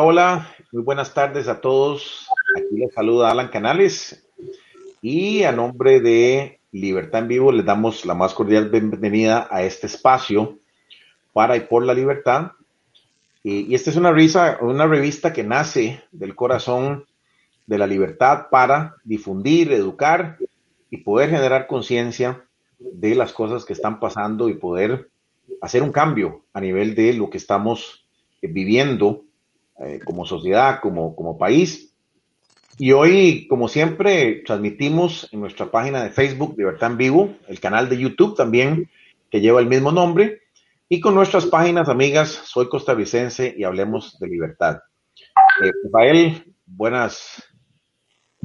[0.00, 2.28] Hola, muy buenas tardes a todos.
[2.56, 4.24] Aquí les saluda Alan Canales
[5.02, 9.88] y a nombre de Libertad en Vivo les damos la más cordial bienvenida a este
[9.88, 10.60] espacio
[11.32, 12.52] para y por la libertad.
[13.42, 17.04] Y, esta es una, revista que nace del corazón
[17.66, 20.38] de la libertad para difundir, educar
[20.90, 22.44] y poder generar conciencia
[22.78, 25.10] de las cosas que están pasando y poder
[25.60, 28.06] hacer un cambio a nivel de lo que estamos
[28.40, 29.24] viviendo
[29.80, 31.94] eh, como sociedad, como, como país.
[32.78, 37.88] Y hoy, como siempre, transmitimos en nuestra página de Facebook, Libertad en Vivo, el canal
[37.88, 38.88] de YouTube también,
[39.30, 40.40] que lleva el mismo nombre,
[40.88, 44.78] y con nuestras páginas amigas, soy costarricense y hablemos de libertad.
[45.62, 47.42] Eh, Rafael, buenas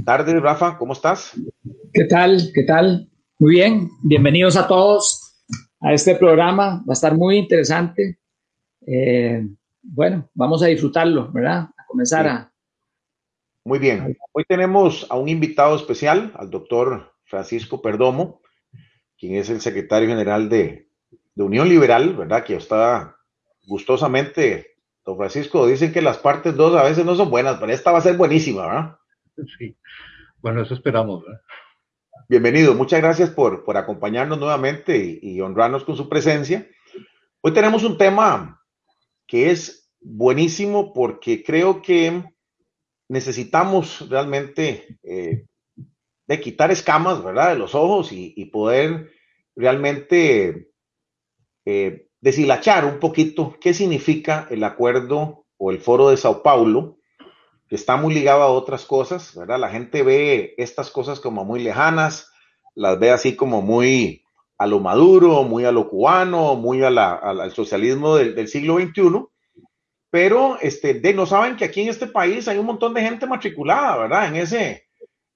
[0.03, 1.33] tardes, Rafa, ¿cómo estás?
[1.93, 2.51] ¿Qué tal?
[2.53, 3.07] ¿Qué tal?
[3.39, 5.45] Muy bien, bienvenidos a todos
[5.79, 8.19] a este programa, va a estar muy interesante.
[8.87, 9.47] Eh,
[9.83, 11.69] bueno, vamos a disfrutarlo, ¿verdad?
[11.77, 12.51] A comenzar a...
[13.65, 14.17] Muy bien.
[14.31, 18.41] Hoy tenemos a un invitado especial, al doctor Francisco Perdomo,
[19.17, 20.89] quien es el secretario general de,
[21.35, 22.43] Unión Liberal, ¿verdad?
[22.43, 23.17] Que está
[23.65, 27.91] gustosamente, don Francisco, dicen que las partes dos a veces no son buenas, pero esta
[27.91, 28.97] va a ser buenísima, ¿verdad?
[29.57, 29.75] Sí.
[30.41, 31.41] Bueno, eso esperamos, ¿verdad?
[32.29, 36.67] Bienvenido, muchas gracias por, por acompañarnos nuevamente y, y honrarnos con su presencia.
[37.41, 38.62] Hoy tenemos un tema
[39.33, 42.23] que es buenísimo porque creo que
[43.09, 45.47] necesitamos realmente eh,
[46.27, 47.49] de quitar escamas, ¿verdad?
[47.49, 49.09] De los ojos y, poder
[49.55, 50.69] realmente
[51.65, 56.99] eh, deshilachar un poquito qué significa el acuerdo o el foro de Sao Paulo,
[57.67, 59.57] que está muy ligado a otras cosas, ¿verdad?
[59.57, 62.31] La gente ve estas cosas como muy lejanas,
[62.75, 64.22] las ve así como muy
[64.57, 69.25] a lo maduro, muy a lo cubano, muy al socialismo del, siglo XXI,
[70.09, 73.97] pero este, no saben que aquí en este país hay un montón de gente matriculada,
[73.97, 74.27] ¿verdad?
[74.27, 74.87] En ese,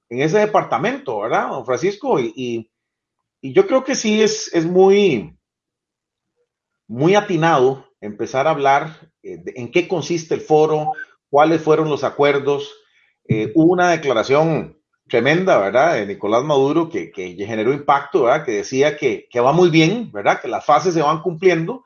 [0.09, 2.19] en ese departamento, ¿verdad, don Francisco?
[2.19, 2.71] Y,
[3.41, 5.37] yo creo que sí es, es muy,
[6.87, 10.93] muy atinado empezar a hablar eh, en qué consiste el foro,
[11.29, 12.73] cuáles fueron los acuerdos.
[13.29, 14.76] Eh, una declaración
[15.07, 15.95] tremenda, ¿verdad?
[15.95, 18.45] De Nicolás Maduro que, generó impacto, ¿verdad?
[18.45, 20.41] Que decía que, va muy bien, ¿verdad?
[20.41, 21.85] Que las fases se van cumpliendo.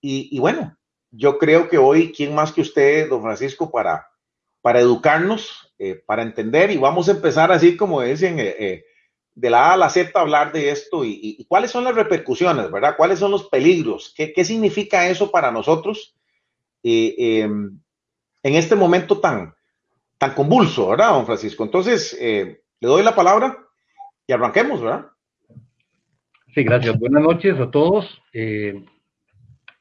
[0.00, 0.76] Y, bueno,
[1.10, 4.08] yo creo que hoy, ¿quién más que usted, don Francisco, para,
[4.80, 6.70] educarnos, eh, para entender?
[6.70, 8.84] Y vamos a empezar así como dicen, eh, eh,
[9.34, 12.70] de la A a la Z hablar de esto y, y, cuáles son las repercusiones,
[12.70, 12.96] ¿verdad?
[12.96, 14.12] ¿Cuáles son los peligros?
[14.16, 16.14] ¿Qué, qué significa eso para nosotros
[16.82, 17.80] em,
[18.42, 19.54] en este momento tan,
[20.22, 21.64] tan convulso, ¿verdad, don Francisco?
[21.64, 23.58] Entonces, eh, le doy la palabra
[24.24, 25.06] y arranquemos, ¿verdad?
[26.54, 26.96] Sí, gracias.
[26.96, 28.22] Buenas noches a todos.
[28.32, 28.84] Eh,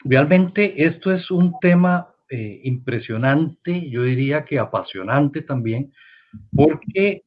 [0.04, 5.94] realmente esto es un tema eh, impresionante, yo diría que apasionante también,
[6.52, 7.22] porque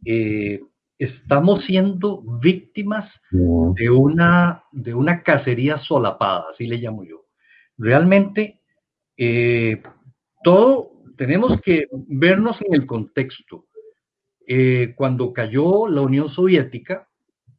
[0.98, 7.26] estamos siendo víctimas de una, de una cacería solapada, así le llamo yo.
[7.78, 8.58] Realmente,
[10.42, 13.66] todo tenemos que vernos en el contexto.
[14.46, 17.08] Eh, cuando cayó la Unión Soviética,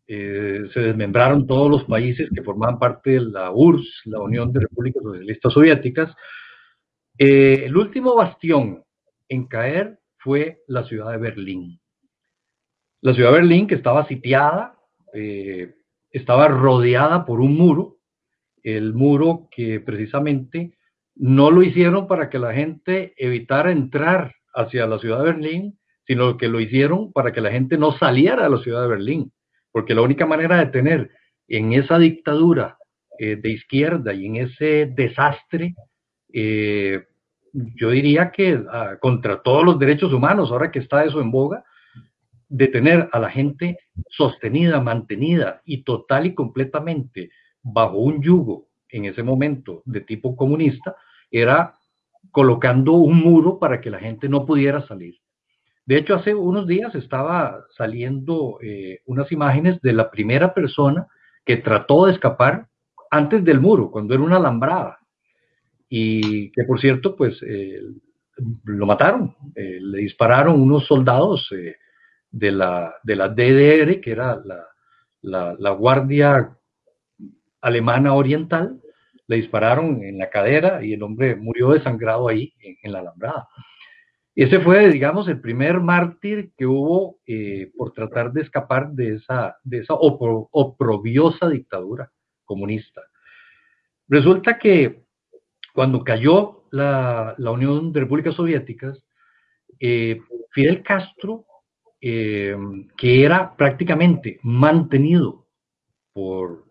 [0.08, 4.62] eh, se desmembraron todos los países que formaban parte de la URSS, la Unión de
[4.62, 6.16] Repúblicas Socialistas Soviéticas.
[7.18, 8.84] Eh, el último bastión
[9.28, 11.80] en caer fue la ciudad de Berlín.
[13.02, 14.78] La ciudad de Berlín, que estaba sitiada,
[16.12, 18.00] estaba rodeada por un muro,
[18.64, 20.76] el muro que precisamente
[21.16, 26.38] no lo hicieron para que la gente evitara entrar hacia la ciudad de Berlín, sino
[26.38, 29.32] que lo hicieron para que la gente no saliera de la ciudad de Berlín,
[29.72, 31.12] porque la única manera de tener
[31.48, 32.78] en esa dictadura
[33.18, 35.76] eh, de izquierda y en ese desastre,
[36.34, 37.06] eh,
[37.54, 41.64] yo diría que ah, contra todos los derechos humanos, ahora que está eso en boga,
[42.50, 43.80] de tener a la gente
[44.10, 50.96] sostenida, mantenida y total y completamente bajo un yugo en ese momento de tipo comunista,
[51.32, 51.76] era
[52.32, 55.16] colocando un muro para que la gente no pudiera salir.
[55.86, 61.08] De hecho, hace unos días estaba saliendo eh, unas imágenes de la primera persona
[61.46, 62.68] que trató de escapar
[63.12, 64.98] antes del muro, cuando era una alambrada.
[65.88, 67.80] Y que, por cierto, pues eh,
[68.64, 69.36] lo mataron.
[69.56, 71.48] Eh, le dispararon unos soldados
[72.32, 74.66] de, la, de la DDR, que era la,
[75.22, 76.58] la, la Guardia
[77.62, 78.82] Alemana Oriental,
[79.28, 83.48] le dispararon en la cadera y el hombre murió desangrado ahí en, la alambrada.
[84.36, 89.58] Ese fue, digamos, el primer mártir que hubo eh, por tratar de escapar de esa,
[89.64, 92.12] de esa oprobiosa dictadura
[92.44, 93.02] comunista.
[94.08, 95.04] Resulta que
[95.74, 99.04] cuando cayó la, Unión de Repúblicas Soviéticas,
[99.80, 100.20] eh,
[100.52, 101.46] Fidel Castro,
[102.02, 102.56] eh,
[102.98, 105.48] que era prácticamente mantenido
[106.14, 106.65] por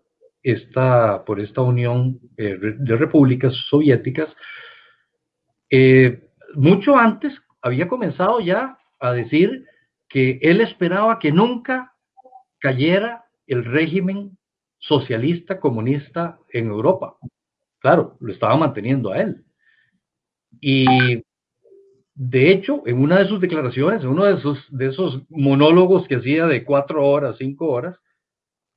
[0.45, 4.29] esta, por esta Unión eh, de Repúblicas Soviéticas,
[6.53, 9.65] mucho antes había comenzado ya a decir
[10.07, 11.93] que él esperaba que nunca
[12.59, 14.37] cayera el régimen
[14.77, 17.17] socialista comunista en Europa.
[17.79, 19.43] Claro, lo estaba manteniendo a él.
[20.61, 20.85] Y
[22.13, 26.15] de hecho, en una de sus declaraciones, en uno de esos, de esos monólogos que
[26.15, 27.97] hacía de cuatro horas, cinco horas,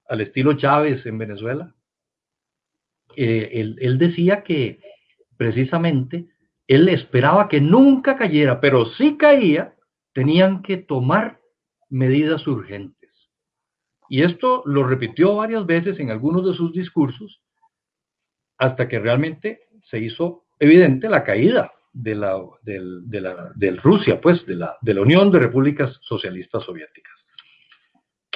[0.09, 1.75] al estilo Chávez en Venezuela,
[3.17, 4.81] eh, él, él decía que
[5.37, 6.29] precisamente
[6.67, 9.75] él esperaba que nunca cayera, pero si caía,
[10.13, 11.41] tenían que tomar
[11.89, 13.11] medidas urgentes.
[14.09, 17.43] Y esto lo repitió varias veces en algunos de sus discursos,
[18.59, 19.61] hasta que realmente
[19.91, 22.39] se hizo evidente la caída de la,
[23.83, 27.18] Rusia, pues, de la, de la Unión de Repúblicas Socialistas Soviéticas.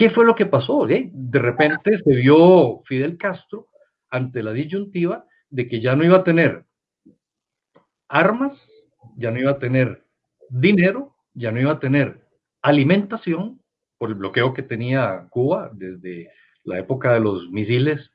[0.02, 0.84] ¿Qué fue lo que pasó?
[0.84, 3.68] De repente se vio Fidel Castro
[4.10, 6.64] ante la disyuntiva de que ya no iba a tener
[8.08, 8.52] armas,
[9.16, 10.02] ya no iba a tener
[10.48, 12.20] dinero, ya no iba a tener
[12.62, 13.60] alimentación
[13.96, 16.30] por el bloqueo que tenía Cuba desde
[16.64, 18.10] la época de los misiles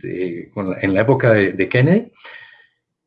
[0.00, 2.12] en la época de, Kennedy,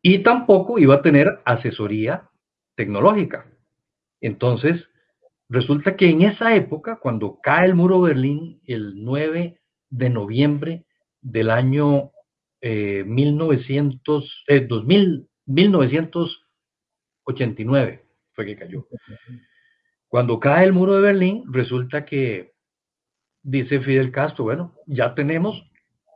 [0.01, 2.29] y tampoco iba a tener asesoría
[2.75, 3.45] tecnológica.
[4.19, 4.89] Entonces,
[5.49, 9.59] resulta que en esa época, cuando cae el muro de Berlín, el 9
[9.89, 10.85] de noviembre
[11.21, 12.11] del año
[12.61, 14.67] 1900, eh,
[15.45, 18.03] 1989 eh,
[18.33, 18.85] fue que cayó.
[20.07, 22.53] Cuando cae el muro de Berlín, resulta que
[23.43, 25.63] dice Fidel Castro, bueno, ya tenemos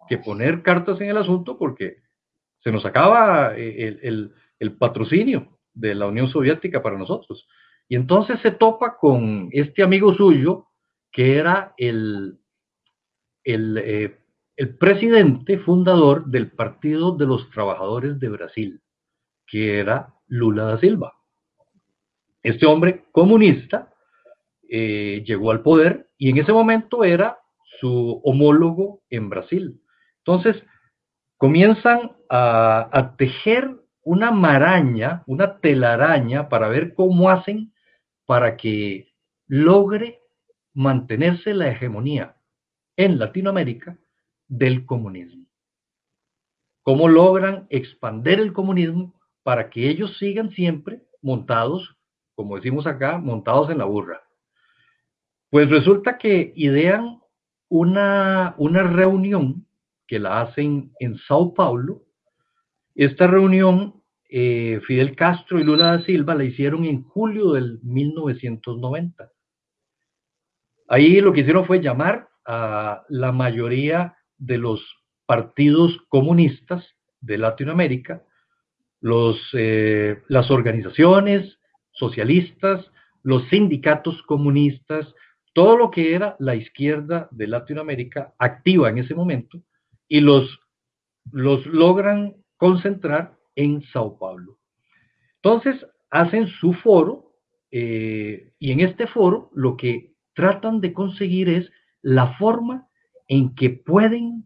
[0.10, 2.03] que poner cartas en el asunto porque
[2.63, 7.48] se nos acaba eh, el, patrocinio de la Unión Soviética para nosotros.
[7.93, 10.65] Y entonces se topa con este amigo suyo,
[11.12, 12.39] que era el,
[13.43, 14.17] eh,
[14.55, 18.81] el, presidente fundador del Partido de los Trabajadores de Brasil,
[19.45, 21.13] que era Lula da Silva.
[22.41, 23.93] Este hombre comunista
[24.67, 27.38] eh, llegó al poder y en ese momento era
[27.79, 29.79] su homólogo en Brasil.
[30.25, 30.63] Entonces,
[31.38, 33.69] comienzan a, tejer
[34.01, 37.71] una maraña, una telaraña para ver cómo hacen
[38.25, 39.13] para que
[39.48, 40.22] logre
[40.74, 42.36] mantenerse la hegemonía
[42.96, 43.98] en Latinoamérica
[44.48, 45.46] del comunismo.
[46.84, 49.13] ¿Cómo logran expander el comunismo
[49.44, 51.98] para que ellos sigan siempre montados,
[52.36, 54.22] como decimos acá, montados en la burra?
[55.50, 57.22] Pues resulta que idean
[57.70, 59.65] una, una reunión
[60.08, 62.03] que la hacen en Sao Paulo.
[62.96, 64.02] Esta reunión,
[64.36, 69.32] eh, Fidel Castro y Lula da Silva la hicieron en julio del 1990.
[70.88, 74.84] Ahí lo que hicieron fue llamar a la mayoría de los
[75.28, 76.84] partidos comunistas
[77.22, 78.24] de Latinoamérica,
[79.54, 81.60] eh, las organizaciones
[81.92, 82.90] socialistas,
[83.22, 85.13] los sindicatos comunistas,
[85.54, 89.62] todo lo que era la izquierda de Latinoamérica activa en ese momento,
[90.08, 90.60] y los,
[91.32, 94.57] los logran concentrar en Sao Paulo.
[95.41, 97.33] Entonces, hacen su foro
[97.72, 102.88] eh, y en este foro lo que tratan de conseguir es la forma
[103.27, 104.45] en que pueden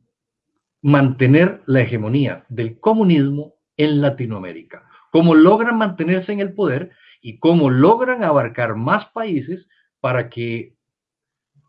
[0.81, 7.69] mantener la hegemonía del comunismo en Latinoamérica, cómo logran mantenerse en el poder y cómo
[7.69, 9.67] logran abarcar más países
[9.99, 10.75] para que,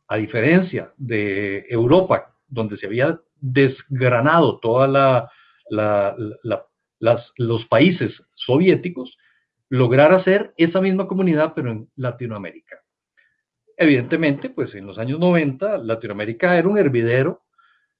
[0.06, 6.67] a diferencia de Europa, donde se había desgranado toda la,
[6.98, 9.16] las, los países soviéticos,
[9.68, 12.76] lograr hacer esa misma comunidad, pero en Latinoamérica.
[13.76, 17.42] Evidentemente, pues en los años 90, Latinoamérica era un hervidero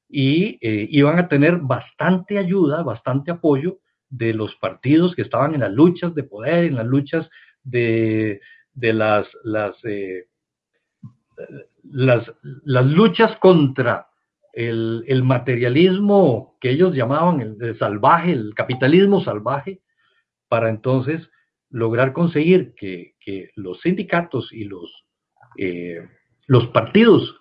[0.08, 3.78] y eh, iban a tener bastante ayuda, bastante apoyo
[4.08, 7.28] de los partidos que estaban en las luchas de poder, en las luchas
[7.62, 8.40] de,
[8.72, 10.26] de las, las, eh,
[11.84, 12.32] las,
[12.64, 14.07] las luchas contra
[14.58, 19.80] el, materialismo que ellos llamaban el, salvaje, el capitalismo salvaje,
[20.48, 21.30] para entonces
[21.70, 23.14] lograr conseguir que,
[23.54, 25.04] los sindicatos y los,
[25.58, 26.08] eh,
[26.46, 27.38] los partidos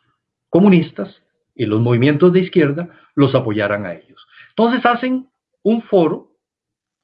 [0.49, 1.23] comunistas
[1.55, 4.27] y los movimientos de izquierda los apoyaran a ellos.
[4.49, 5.29] Entonces hacen
[5.63, 6.33] un foro,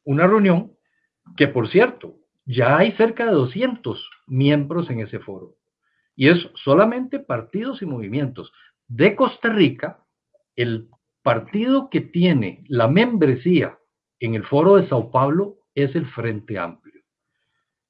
[0.03, 0.73] una reunión,
[1.37, 5.55] que por cierto, ya hay cerca de 200 miembros en ese foro.
[6.15, 8.51] Y es solamente partidos y movimientos
[8.87, 10.02] de Costa Rica,
[10.55, 10.89] el
[11.21, 13.77] partido que tiene la membresía
[14.19, 17.01] en el foro de Sao Paulo es el Frente Amplio.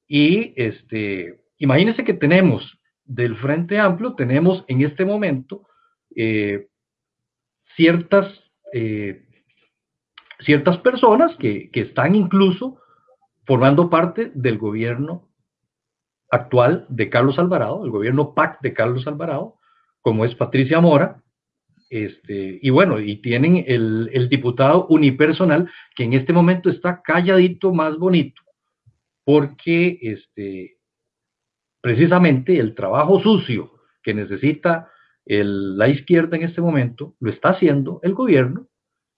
[0.08, 5.68] Y este, imagínense que tenemos del Frente Amplio, tenemos en este momento
[6.16, 6.68] eh,
[7.76, 8.28] ciertas,
[8.72, 9.26] eh,
[10.40, 12.80] ciertas personas que, que están incluso
[13.46, 15.30] formando parte del gobierno
[16.30, 19.56] actual de Carlos Alvarado, el gobierno PAC de Carlos Alvarado,
[20.02, 21.24] como es Patricia Mora,
[21.94, 28.00] este, y bueno, y tienen el, diputado unipersonal que en este momento está calladito más
[28.00, 28.42] bonito,
[29.24, 30.80] porque este,
[31.82, 34.90] precisamente el trabajo sucio que necesita
[35.24, 38.68] el, la izquierda en este momento lo está haciendo el gobierno,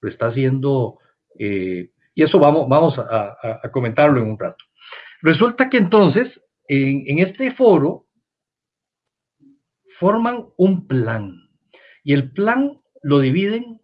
[0.02, 1.00] lo está haciendo,
[1.40, 4.66] eh, y eso vamos, vamos a, a, a, comentarlo en un rato.
[5.22, 6.28] Resulta que entonces,
[6.68, 8.08] en, en este foro,
[9.98, 11.45] forman un plan
[12.06, 13.82] y el plan lo dividen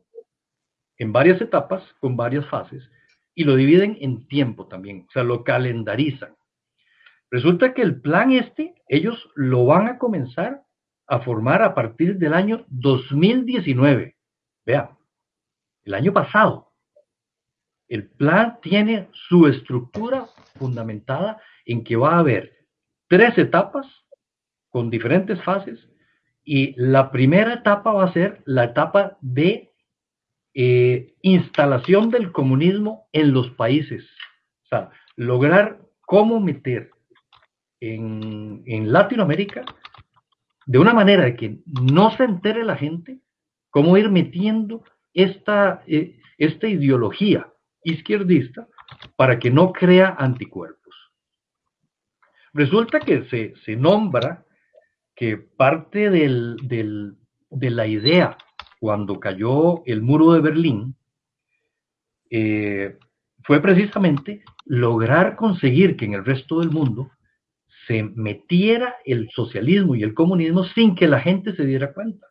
[0.98, 2.88] en varias etapas, con varias fases,
[3.34, 6.36] y lo dividen en tiempo también, o sea, lo calendarizan.
[7.32, 10.63] Resulta que el plan este, ellos lo van a comenzar
[11.08, 14.16] a formar a partir del año 2019.
[14.66, 14.92] Vean,
[15.84, 16.72] el año pasado.
[17.88, 20.28] El plan tiene su estructura
[20.60, 22.68] fundamentada en que va a haber
[23.08, 23.88] tres etapas
[24.70, 25.90] con diferentes fases
[26.43, 29.71] y la primera etapa va a ser la etapa de
[30.53, 34.03] eh, instalación del comunismo en los países.
[34.65, 36.91] O sea, lograr cómo meter
[37.79, 39.63] en, en Latinoamérica,
[40.65, 43.19] de una manera que no se entere la gente,
[43.69, 44.83] cómo ir metiendo
[45.13, 47.51] esta, eh, esta ideología
[47.83, 48.67] izquierdista
[49.15, 50.95] para que no crea anticuerpos.
[52.53, 54.45] Resulta que se, se nombra
[55.22, 56.58] que parte del,
[57.51, 58.40] de la idea
[58.80, 60.96] cuando cayó el muro de Berlín
[62.32, 62.98] eh,
[63.44, 67.12] fue precisamente lograr conseguir que en el resto del mundo
[67.86, 72.25] se metiera el socialismo y el comunismo sin que la gente se diera cuenta.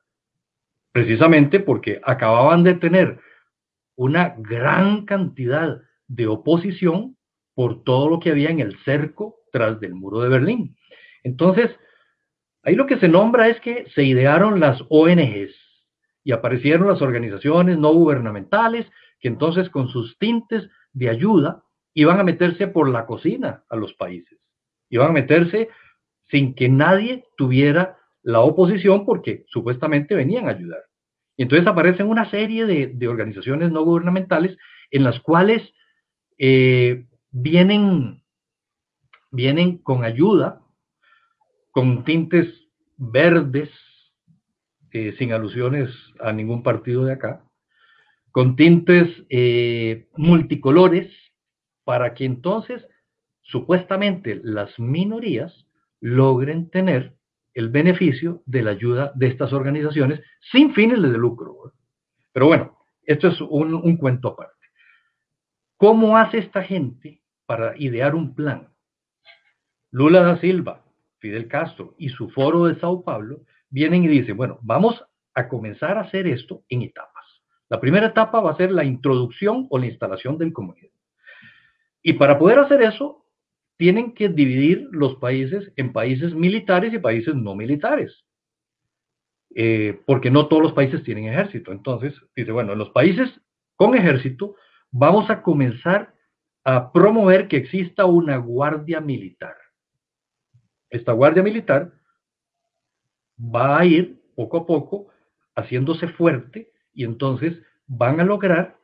[0.90, 3.20] Precisamente porque acababan de tener
[3.94, 7.16] una gran cantidad de oposición
[7.54, 10.76] por todo lo que había en el cerco tras del muro de Berlín.
[11.22, 11.70] Entonces,
[12.62, 15.54] Ahí lo que se nombra es que se idearon las ONGs
[16.24, 18.86] y aparecieron las organizaciones no gubernamentales
[19.20, 21.64] que entonces con sus tintes de ayuda
[21.94, 24.38] iban a meterse por la cocina a los países.
[24.90, 25.68] Iban a meterse
[26.28, 30.82] sin que nadie tuviera la oposición porque supuestamente venían a ayudar.
[31.36, 34.56] Y entonces aparecen una serie de, de organizaciones no gubernamentales
[34.90, 35.72] en las cuales
[36.38, 38.22] eh, vienen,
[39.30, 40.60] vienen con ayuda
[41.80, 42.46] con tintes
[42.98, 43.70] verdes,
[44.92, 45.88] eh, sin alusiones
[46.20, 47.42] a ningún partido de acá,
[48.32, 51.10] con tintes eh, multicolores,
[51.84, 52.86] para que entonces
[53.40, 55.66] supuestamente las minorías
[56.00, 57.16] logren tener
[57.54, 60.20] el beneficio de la ayuda de estas organizaciones
[60.52, 61.72] sin fines de lucro.
[62.34, 64.66] Pero bueno, esto es un, un cuento aparte.
[65.78, 68.68] ¿Cómo hace esta gente para idear un plan?
[69.90, 70.84] Lula da Silva,
[71.20, 75.96] Fidel Castro y su foro de Sao Paulo vienen y dicen, bueno, vamos a comenzar
[75.96, 77.24] a hacer esto en etapas.
[77.68, 80.98] La primera etapa va a ser la introducción o la instalación del comunismo.
[82.02, 83.24] Y para poder hacer eso,
[83.76, 88.24] tienen que dividir los países en países militares y países no militares.
[89.54, 91.70] Eh, porque no todos los países tienen ejército.
[91.72, 93.30] Entonces, dice, bueno, en los países
[93.76, 94.56] con ejército
[94.90, 96.14] vamos a comenzar
[96.64, 99.54] a promover que exista una guardia militar
[100.90, 101.92] esta guardia militar
[103.38, 105.08] va a ir poco a poco
[105.54, 108.78] haciéndose fuerte y entonces van a lograr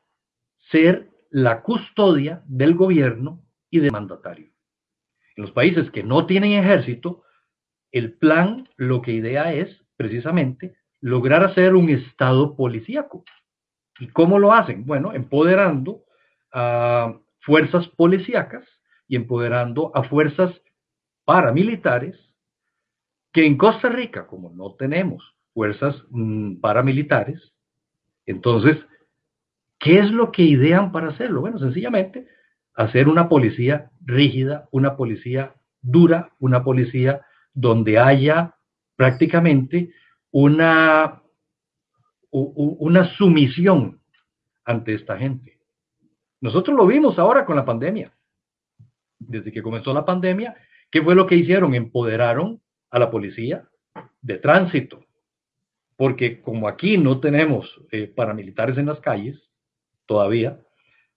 [0.70, 4.50] ser la custodia del gobierno y del mandatario.
[5.36, 7.22] En los países que no tienen ejército,
[7.92, 13.24] el plan lo que idea es precisamente lograr hacer un estado policíaco.
[13.98, 14.84] ¿Y cómo lo hacen?
[14.86, 16.04] Bueno, empoderando
[16.52, 18.64] a fuerzas policíacas
[19.08, 20.60] y empoderando a fuerzas
[21.26, 22.16] paramilitares,
[23.32, 27.52] que en Costa Rica, como no tenemos fuerzas mm, paramilitares,
[28.24, 28.78] entonces,
[29.78, 31.42] ¿qué es lo que idean para hacerlo?
[31.42, 32.26] Bueno, sencillamente
[32.74, 38.54] hacer una policía rígida, una policía dura, una policía donde haya
[38.96, 39.92] prácticamente
[40.30, 41.22] una,
[42.30, 44.00] una sumisión
[44.64, 45.58] ante esta gente.
[46.40, 48.12] Nosotros lo vimos ahora con la pandemia.
[49.18, 50.54] Desde que comenzó la pandemia,
[50.90, 51.74] ¿Qué fue lo que hicieron?
[51.74, 53.68] Empoderaron a la policía
[54.20, 55.04] de tránsito,
[55.96, 59.40] porque como aquí no tenemos eh, paramilitares en las calles
[60.06, 60.60] todavía,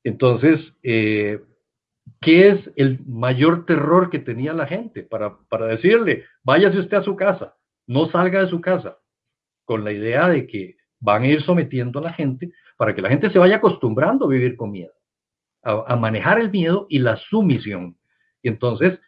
[0.03, 1.41] Entonces, eh,
[2.21, 5.03] ¿qué es el mayor terror que tenía la gente?
[5.03, 8.97] Para, para decirle, váyase usted a su casa, no salga de su casa,
[9.65, 13.09] con la idea de que van a ir sometiendo a la gente para que la
[13.09, 14.93] gente se vaya acostumbrando a vivir con miedo,
[15.63, 17.97] a, manejar el miedo y la sumisión.
[18.41, 18.99] Y entonces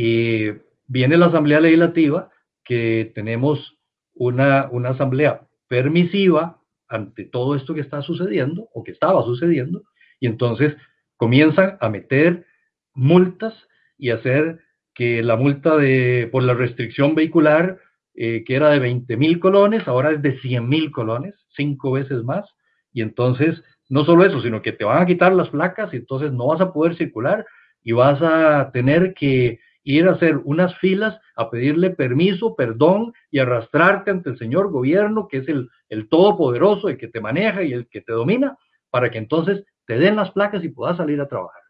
[0.00, 2.30] eh, viene la Asamblea Legislativa,
[2.64, 3.78] que tenemos
[4.14, 9.82] una, una asamblea permisiva ante todo esto que está sucediendo o que estaba sucediendo,
[10.20, 10.76] y entonces
[11.16, 12.46] comienzan a meter
[12.94, 13.54] multas
[13.96, 14.60] y hacer
[14.94, 17.78] que la multa de, por la restricción vehicular,
[18.14, 22.22] eh, que era de 20 mil colones, ahora es de 100 mil colones, cinco veces
[22.22, 22.48] más,
[22.92, 26.32] y entonces no solo eso, sino que te van a quitar las placas y entonces
[26.32, 27.44] no vas a poder circular
[27.82, 29.60] y vas a tener que
[29.96, 35.28] ir a hacer unas filas a pedirle permiso, perdón y arrastrarte ante el señor gobierno,
[35.28, 38.58] que es el, el todopoderoso, el que te maneja y el que te domina,
[38.90, 41.62] para que entonces te den las placas y puedas salir a trabajar.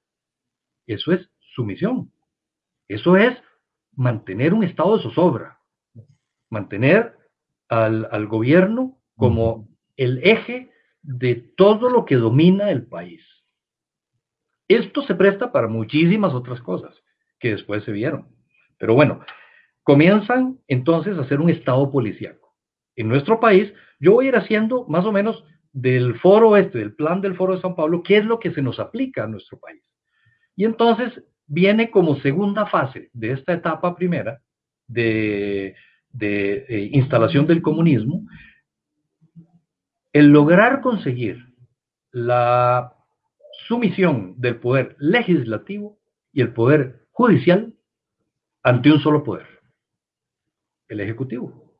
[0.86, 2.10] Eso es sumisión.
[2.88, 3.38] Eso es
[3.94, 5.60] mantener un estado de zozobra,
[6.50, 7.16] mantener
[7.68, 13.22] al, al gobierno como el eje de todo lo que domina el país.
[14.66, 17.00] Esto se presta para muchísimas otras cosas
[17.38, 18.28] que después se vieron.
[18.78, 19.20] Pero bueno,
[19.82, 22.54] comienzan entonces a hacer un estado policíaco.
[22.96, 26.94] En nuestro país, yo voy a ir haciendo más o menos del foro este, del
[26.94, 29.58] plan del foro de San Pablo, qué es lo que se nos aplica a nuestro
[29.58, 29.82] país.
[30.56, 34.40] Y entonces viene como segunda fase de esta etapa primera
[34.86, 35.76] de,
[36.10, 38.26] de eh, instalación del comunismo,
[40.12, 41.44] el lograr conseguir
[42.10, 42.94] la
[43.66, 45.98] sumisión del poder legislativo
[46.32, 47.74] y el poder judicial
[48.62, 49.48] ante un solo poder,
[50.86, 51.74] el Ejecutivo.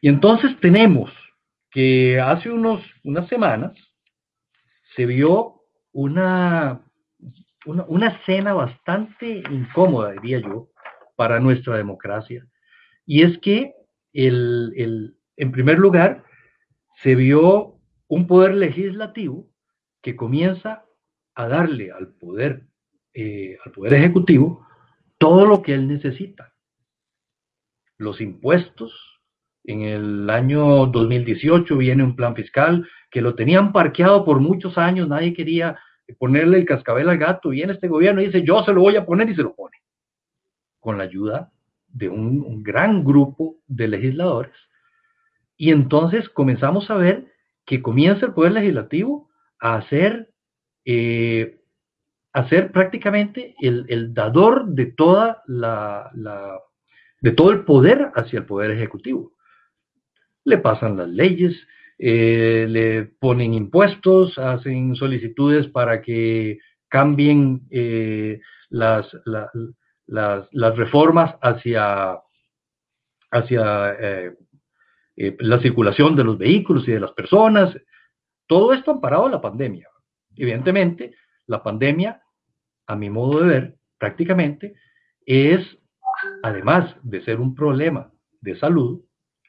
[0.00, 1.10] Y entonces tenemos
[1.72, 3.72] que hace unos, unas semanas
[4.94, 6.84] se vio una,
[7.66, 10.68] una, escena bastante incómoda, diría yo,
[11.16, 12.46] para nuestra democracia.
[13.04, 13.74] Y es que,
[14.12, 16.22] el, en primer lugar,
[17.02, 17.74] se vio
[18.06, 19.48] un poder legislativo
[20.00, 20.84] que comienza
[21.34, 22.69] a darle al poder
[23.14, 24.66] eh, al Poder Ejecutivo
[25.18, 26.54] todo lo que él necesita.
[27.98, 29.20] Los impuestos,
[29.64, 35.08] en el año 2018 viene un plan fiscal que lo tenían parqueado por muchos años,
[35.08, 35.78] nadie quería
[36.18, 39.04] ponerle el cascabel al gato, viene este gobierno y dice, yo se lo voy a
[39.04, 39.76] poner y se lo pone,
[40.80, 41.52] con la ayuda
[41.88, 44.54] de un, gran grupo de legisladores.
[45.56, 47.26] Y entonces comenzamos a ver
[47.66, 49.28] que comienza el Poder Legislativo
[49.60, 50.32] a hacer
[50.86, 51.59] eh,
[52.32, 56.10] a ser prácticamente el, dador de toda la,
[57.20, 59.32] de todo el poder hacia el poder ejecutivo.
[60.44, 61.56] Le pasan las leyes,
[61.98, 68.40] eh, le ponen impuestos, hacen solicitudes para que cambien eh,
[68.70, 69.10] las,
[70.06, 72.18] las, reformas hacia,
[73.30, 74.36] hacia eh,
[75.40, 77.76] la circulación de los vehículos y de las personas.
[78.46, 79.88] Todo esto amparado a la pandemia.
[80.36, 81.14] Evidentemente,
[81.50, 82.22] la pandemia,
[82.86, 84.74] a mi modo de ver, prácticamente,
[85.26, 85.60] es,
[86.42, 89.02] además de ser un problema de salud,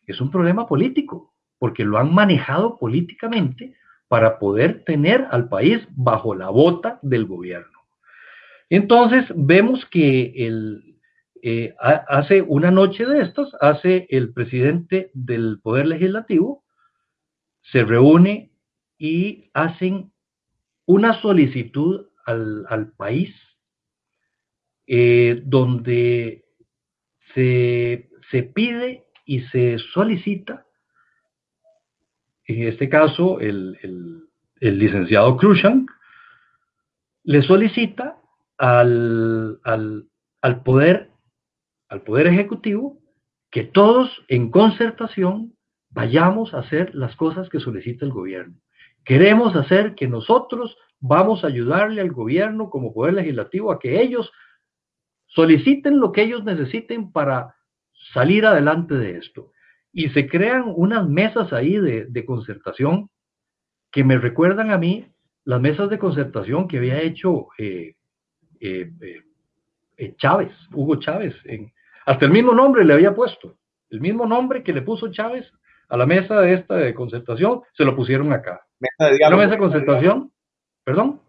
[0.07, 3.75] es un problema político, porque lo han manejado políticamente
[4.07, 7.79] para poder tener al país bajo la bota del gobierno.
[8.69, 10.97] Entonces, vemos que el,
[11.43, 16.63] eh, hace una noche de estas, hace el presidente del Poder Legislativo,
[17.61, 18.51] se reúne
[18.97, 20.11] y hacen
[20.91, 23.33] una solicitud al, país
[24.87, 26.43] eh, donde
[27.33, 28.09] se,
[28.53, 30.65] pide y se solicita,
[32.45, 33.77] en este caso el,
[34.59, 35.85] licenciado Krushan,
[37.23, 38.17] le solicita
[38.57, 41.09] al, al, poder,
[41.87, 42.99] al Poder Ejecutivo
[43.49, 45.55] que todos en concertación
[45.89, 48.57] vayamos a hacer las cosas que solicita el gobierno.
[49.03, 54.31] Queremos hacer que nosotros vamos a ayudarle al gobierno como poder legislativo a que ellos
[55.27, 57.55] soliciten lo que ellos necesiten para
[58.13, 59.51] salir adelante de esto.
[59.91, 63.09] Y se crean unas mesas ahí de, concertación
[63.91, 65.07] que me recuerdan a mí
[65.43, 67.95] las mesas de concertación que había hecho eh,
[68.59, 68.91] eh,
[69.97, 71.35] eh, Chávez, Hugo Chávez.
[72.05, 73.57] hasta el mismo nombre le había puesto.
[73.89, 75.51] El mismo nombre que le puso Chávez
[75.91, 78.65] a la mesa de esta de concertación, se lo pusieron acá.
[78.79, 79.41] Mesa de diálogo.
[79.41, 80.31] mesa de concertación,
[80.85, 81.21] perdón.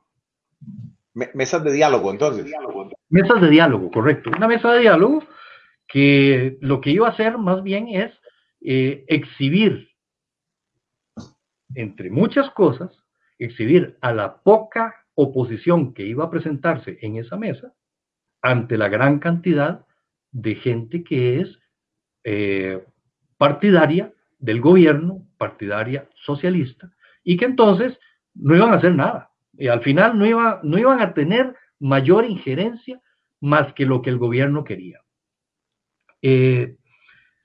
[1.15, 2.47] mesas de diálogo, entonces.
[3.09, 4.31] Mesas de diálogo, correcto.
[4.31, 5.25] Una mesa de diálogo
[5.89, 8.13] que lo que iba a hacer más bien es
[8.61, 9.89] eh, exhibir,
[11.75, 12.97] entre muchas cosas,
[13.41, 17.75] exhibir a la poca oposición que iba a presentarse en esa mesa
[18.41, 19.85] ante la gran cantidad
[20.31, 21.59] de gente que es
[22.23, 22.85] eh,
[23.37, 24.13] partidaria
[24.43, 26.91] del gobierno, partidaria socialista,
[27.23, 27.97] y que entonces
[28.35, 29.31] no iban a hacer nada.
[29.55, 33.01] Y al final no, iba, no iban a tener mayor injerencia
[33.41, 35.01] más que lo que el gobierno quería.
[36.23, 36.77] Eh,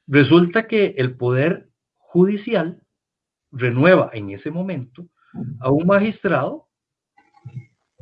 [0.08, 2.82] resulta que el poder judicial
[3.52, 5.08] renueva en ese momento
[5.60, 6.68] a un magistrado,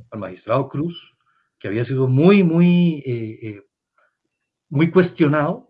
[0.09, 0.97] al magistrado Cruz,
[1.59, 3.63] que había sido muy, muy, eh, eh,
[4.69, 5.69] muy cuestionado,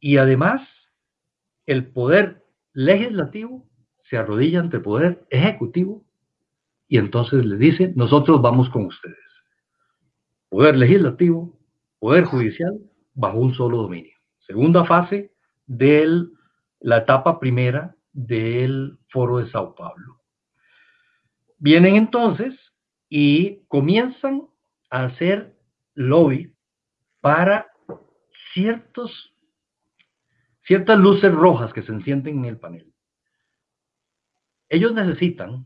[0.00, 0.66] y además
[1.68, 3.68] el poder legislativo
[4.08, 6.02] se arrodilla ante el poder ejecutivo
[6.88, 9.18] y entonces le dice, nosotros vamos con ustedes.
[10.48, 11.58] Poder legislativo,
[11.98, 12.78] poder judicial,
[13.12, 14.16] bajo un solo dominio.
[14.46, 15.30] Segunda fase
[15.66, 16.24] de
[16.80, 20.22] la etapa primera del foro de Sao Paulo.
[21.58, 22.54] Vienen entonces
[23.10, 24.46] y comienzan
[24.88, 25.54] a hacer
[25.94, 26.54] lobby
[27.20, 27.66] para
[28.54, 29.34] ciertos,
[30.68, 32.92] ciertas luces rojas que se encienden en el panel.
[34.68, 35.64] Ellos necesitan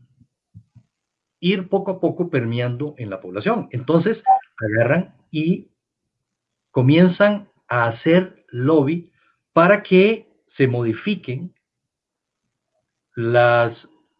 [1.41, 3.67] ir poco a poco permeando en la población.
[3.71, 4.23] Entonces
[4.57, 5.71] agarran y
[6.71, 9.11] comienzan a hacer lobby
[9.51, 11.53] para que se modifiquen
[13.15, 13.77] las,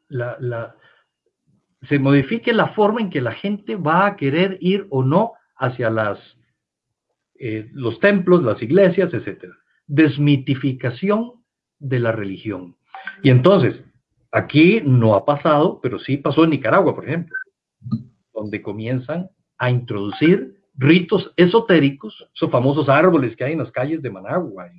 [0.09, 0.75] la,
[1.87, 5.89] se modifique la forma en que la gente va a querer ir o no hacia
[5.89, 6.19] las,
[7.35, 9.45] eh, los templos, las iglesias, etc.
[9.87, 11.43] Desmitificación
[11.79, 12.75] de la religión.
[13.21, 13.83] Y entonces,
[14.31, 17.35] aquí no ha pasado, pero sí pasó en Nicaragua, por ejemplo,
[18.33, 24.09] donde comienzan a introducir ritos esotéricos, esos famosos árboles que hay en las calles de
[24.09, 24.69] Managua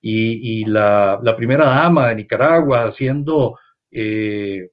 [0.00, 3.58] y, la, primera dama de Nicaragua haciendo,
[3.90, 4.70] eh,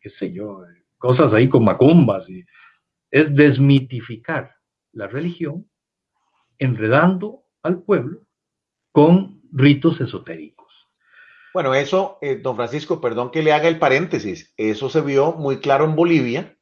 [0.00, 0.62] qué sé yo,
[0.98, 2.28] cosas ahí con macumbas.
[2.28, 2.44] Y,
[3.10, 4.56] es desmitificar
[4.92, 5.66] la religión
[6.58, 8.22] enredando al pueblo
[8.92, 10.62] con ritos esotéricos.
[11.52, 15.58] Bueno, eso, eh, don Francisco, perdón que le haga el paréntesis, eso se vio muy
[15.58, 16.56] claro en Bolivia,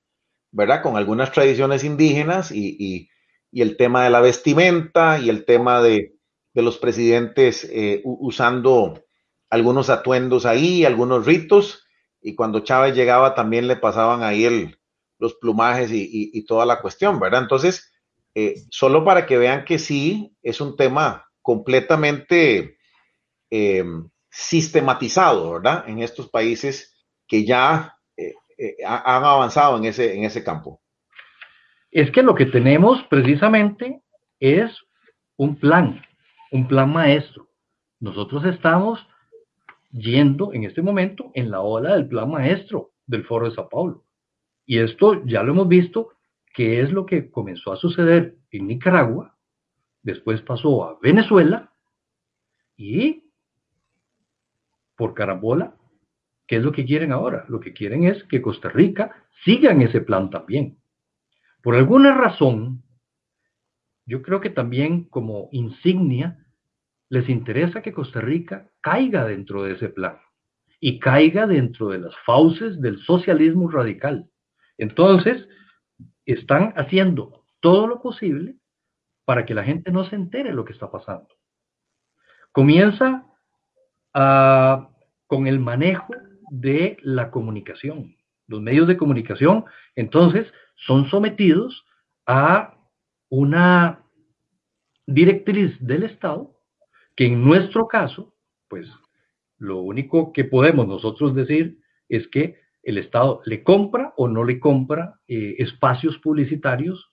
[0.51, 0.83] ¿verdad?
[0.83, 3.09] Con algunas tradiciones indígenas y,
[3.53, 6.15] el tema de la vestimenta y el tema de,
[6.55, 9.03] los presidentes eh, usando
[9.49, 11.87] algunos atuendos ahí, algunos ritos,
[12.21, 14.75] y cuando Chávez llegaba también le pasaban ahí
[15.19, 17.43] los plumajes y, toda la cuestión, ¿verdad?
[17.43, 17.93] Entonces,
[18.35, 22.79] eh, solo para que vean que sí, es un tema completamente
[23.51, 23.85] eh,
[24.31, 25.89] sistematizado, ¿verdad?
[25.89, 27.97] En estos países que ya
[28.63, 30.81] eh, han avanzado en ese, en ese campo?
[31.91, 34.03] Es que lo que tenemos precisamente
[34.39, 34.71] es
[35.37, 36.03] un plan,
[36.53, 37.49] un plan maestro.
[37.99, 39.01] Nosotros estamos
[39.91, 44.05] yendo en este momento en la ola del plan maestro del Foro de Sao Paulo.
[44.67, 46.11] Y esto ya lo hemos visto,
[46.55, 49.37] que es lo que comenzó a suceder en Nicaragua,
[50.03, 51.73] después pasó a Venezuela
[52.77, 53.31] y
[54.97, 55.77] por carambola
[56.51, 57.45] ¿Qué es lo que quieren ahora?
[57.49, 60.79] Lo que quieren es que Costa Rica siga en ese plan también.
[61.63, 62.83] Por alguna razón,
[64.05, 66.45] yo creo que también como insignia
[67.09, 70.19] les interesa que Costa Rica caiga dentro de ese plan
[70.81, 74.29] y caiga dentro de las fauces del socialismo radical.
[74.77, 75.47] Entonces,
[76.27, 78.57] están haciendo todo lo posible
[79.31, 81.29] para que la gente no se entere lo que está pasando.
[82.51, 83.25] Comienza
[84.13, 84.91] ah,
[85.29, 86.13] con el manejo
[86.51, 88.17] de la comunicación.
[88.49, 91.87] Los medios de comunicación, entonces, son sometidos
[92.27, 92.75] a
[93.29, 94.05] una
[95.07, 96.53] directriz del Estado
[97.15, 98.35] que en nuestro caso,
[98.67, 98.89] pues
[99.59, 104.59] lo único que podemos nosotros decir es que el Estado le compra o no le
[104.59, 107.13] compra eh, espacios publicitarios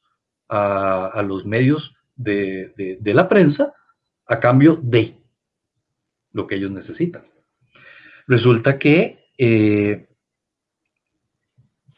[0.49, 3.73] a, los medios de la prensa
[4.25, 5.15] a cambio de
[6.31, 7.25] lo que ellos necesitan.
[8.27, 10.09] Resulta que eh,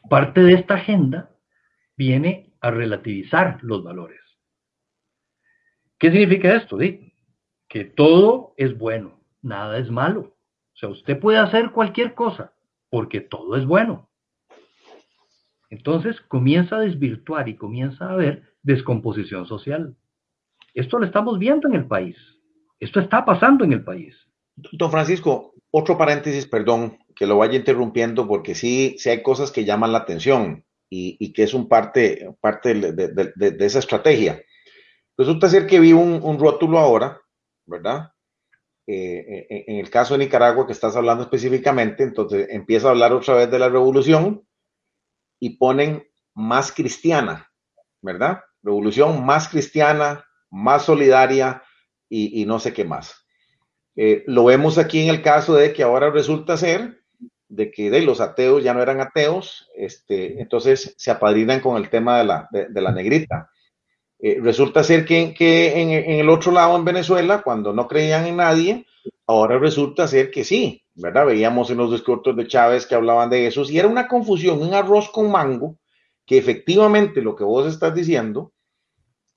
[0.10, 1.32] parte de esta agenda
[1.97, 4.19] viene a relativizar los valores.
[5.97, 6.77] ¿Qué significa esto?
[7.67, 10.21] Que todo es bueno, nada es malo.
[10.21, 12.53] O sea, usted puede hacer cualquier cosa
[12.89, 14.10] porque todo es bueno.
[15.69, 19.95] Entonces comienza a desvirtuar y comienza a haber descomposición social.
[20.73, 22.17] Esto lo estamos viendo en el país.
[22.79, 24.15] Esto está pasando en el país.
[24.55, 29.65] Don Francisco, otro paréntesis, perdón, que lo vaya interrumpiendo porque sí, sí hay cosas que
[29.65, 34.41] llaman la atención y, que es un parte, parte de, esa estrategia.
[35.17, 37.21] Resulta ser que vi un, rótulo ahora,
[37.65, 38.12] ¿verdad?
[38.88, 43.13] Eh, eh, en el caso de Nicaragua que estás hablando específicamente, entonces empieza a hablar
[43.13, 44.47] otra vez de la revolución
[45.39, 46.03] y ponen
[46.34, 47.51] más cristiana,
[48.01, 48.39] ¿verdad?
[48.63, 51.63] Revolución más cristiana, más solidaria
[52.09, 53.25] y, no sé qué más.
[53.95, 56.99] Eh, lo vemos aquí en el caso de que ahora resulta ser
[57.49, 61.89] de que de los ateos ya no eran ateos, este, entonces se apadrinan con el
[61.89, 63.49] tema de la, de, la negrita.
[64.19, 68.38] Eh, resulta ser que, que en, el otro lado, en Venezuela, cuando no creían en
[68.38, 68.85] nadie,
[69.25, 71.25] ahora resulta ser que sí, ¿verdad?
[71.25, 74.73] Veíamos en los discursos de Chávez que hablaban de eso, y era una confusión, un
[74.75, 75.77] arroz con mango,
[76.25, 78.53] que efectivamente lo que vos estás diciendo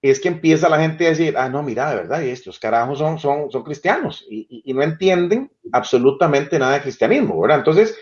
[0.02, 3.20] es que empieza la gente a decir, ah, no, mira, de verdad, estos carajos son,
[3.20, 7.58] son, son cristianos y, y, no entienden absolutamente nada de cristianismo, ¿verdad?
[7.58, 7.96] Entonces,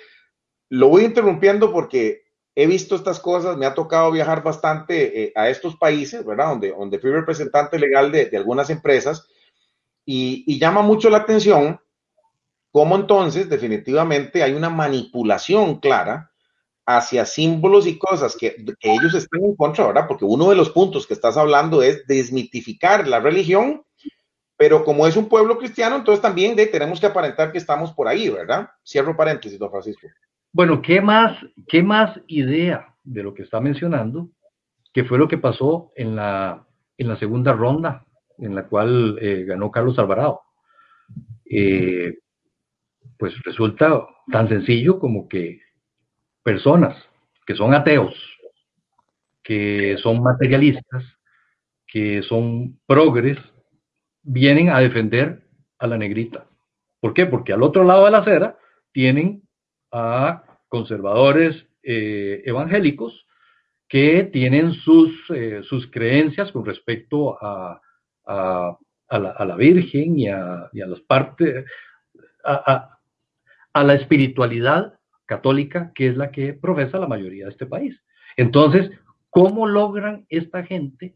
[0.70, 2.22] lo voy interrumpiendo porque
[2.54, 6.48] he visto estas cosas, me ha tocado viajar bastante eh, a estos países, ¿verdad?
[6.48, 9.28] Donde, donde fui representante legal de, de algunas empresas
[10.06, 11.80] y, y, llama mucho la atención
[12.72, 16.29] cómo entonces definitivamente hay una manipulación clara
[16.96, 20.06] hacia símbolos y cosas que, ellos están en contra, ¿verdad?
[20.08, 23.82] Porque uno de los puntos que estás hablando es desmitificar la religión,
[24.56, 28.28] pero como es un pueblo cristiano, entonces también tenemos que aparentar que estamos por ahí,
[28.28, 28.68] ¿verdad?
[28.84, 30.06] Cierro paréntesis, don Francisco.
[30.52, 34.28] Bueno, ¿qué más, qué más idea de lo que está mencionando?
[34.92, 38.04] que fue lo que pasó en la, en la segunda ronda,
[38.38, 40.42] en la cual eh, ganó Carlos Alvarado?
[41.44, 42.18] Eh,
[43.18, 45.60] pues resulta tan sencillo como que
[46.42, 46.96] personas
[47.46, 48.14] que son ateos,
[49.42, 51.04] que son materialistas,
[51.86, 53.38] que son progres,
[54.22, 55.42] vienen a defender
[55.78, 56.46] a la negrita.
[57.00, 57.26] ¿Por qué?
[57.26, 58.58] Porque al otro lado de la acera
[58.92, 59.42] tienen
[59.90, 63.26] a conservadores eh, evangélicos
[63.88, 67.80] que tienen sus, eh, sus creencias con respecto a,
[68.26, 68.78] a,
[69.18, 71.64] la, Virgen y a, las partes,
[72.44, 72.88] a,
[73.74, 74.99] la espiritualidad
[75.30, 77.96] católica, que es la que profesa la mayoría de este país.
[78.36, 78.90] Entonces,
[79.28, 81.14] ¿cómo logran esta gente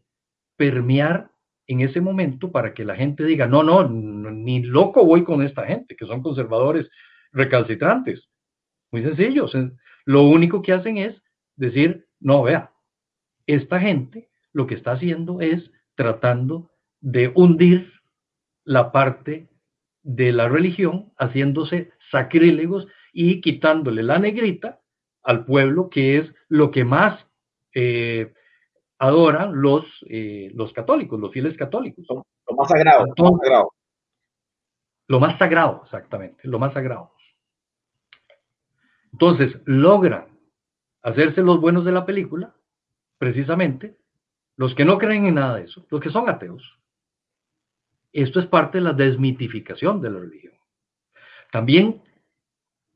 [0.55, 1.31] permear
[1.67, 5.65] en ese momento para que la gente diga, no, no, ni loco voy con esta
[5.65, 6.89] gente, que son conservadores
[7.33, 8.29] recalcitrantes?
[8.89, 9.47] Muy sencillo.
[10.05, 11.21] Lo único que hacen es
[11.57, 12.71] decir, no, vea,
[13.47, 17.91] esta gente lo que está haciendo es tratando de hundir
[18.63, 19.49] la parte
[20.03, 24.81] de la religión, haciéndose sacrílegos y quitándole la negrita
[25.23, 27.25] al pueblo, que es lo que más
[27.73, 28.33] eh,
[28.99, 32.05] adoran los, eh, los católicos, los fieles católicos.
[32.09, 33.71] Lo más sagrado, lo más sagrado.
[35.07, 37.13] Lo más sagrado, exactamente, lo más sagrado.
[39.13, 40.37] Entonces, logran
[41.01, 42.53] hacerse los buenos de la película,
[43.17, 43.97] precisamente,
[44.57, 46.79] los que no creen en nada de eso, los que son ateos.
[48.11, 50.53] Esto es parte de la desmitificación de la religión.
[51.51, 52.01] También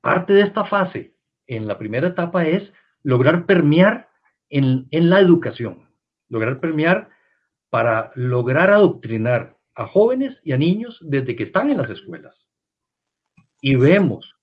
[0.02, 1.14] Parte de esta fase
[1.48, 2.72] en la primera etapa es
[3.04, 4.10] lograr permear
[4.50, 5.90] en, la educación,
[6.28, 7.10] lograr permear
[7.70, 12.36] para lograr adoctrinar a jóvenes y a niños desde que están en las escuelas.
[13.62, 14.36] Y vemos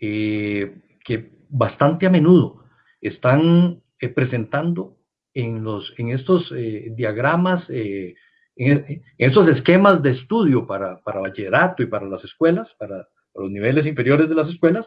[0.00, 2.64] eh, que bastante a menudo
[3.00, 4.98] están eh, presentando
[5.32, 8.14] en, los, en estos eh, diagramas, en,
[8.56, 13.86] en, esquemas de estudio para, para bachillerato y para las escuelas, para a los niveles
[13.86, 14.86] inferiores de las escuelas,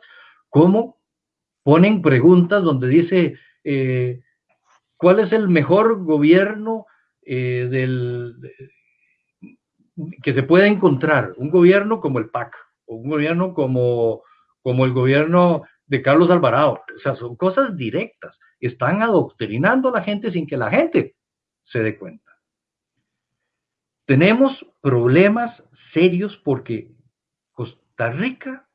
[0.49, 0.97] cómo
[1.63, 4.21] ponen preguntas donde dice, eh,
[4.95, 6.85] ¿cuál es el mejor gobierno
[7.25, 7.69] eh,
[10.23, 11.33] que se puede encontrar?
[11.37, 12.55] Un gobierno como el PAC,
[12.85, 14.23] un gobierno como,
[14.61, 16.81] como el gobierno de Carlos Alvarado.
[16.95, 18.37] O sea, son cosas directas.
[18.59, 21.15] Están adoctrinando a la gente sin que la gente
[21.65, 22.31] se dé cuenta.
[24.05, 25.61] Tenemos problemas
[25.93, 26.91] serios porque
[27.97, 28.69] Costa Rica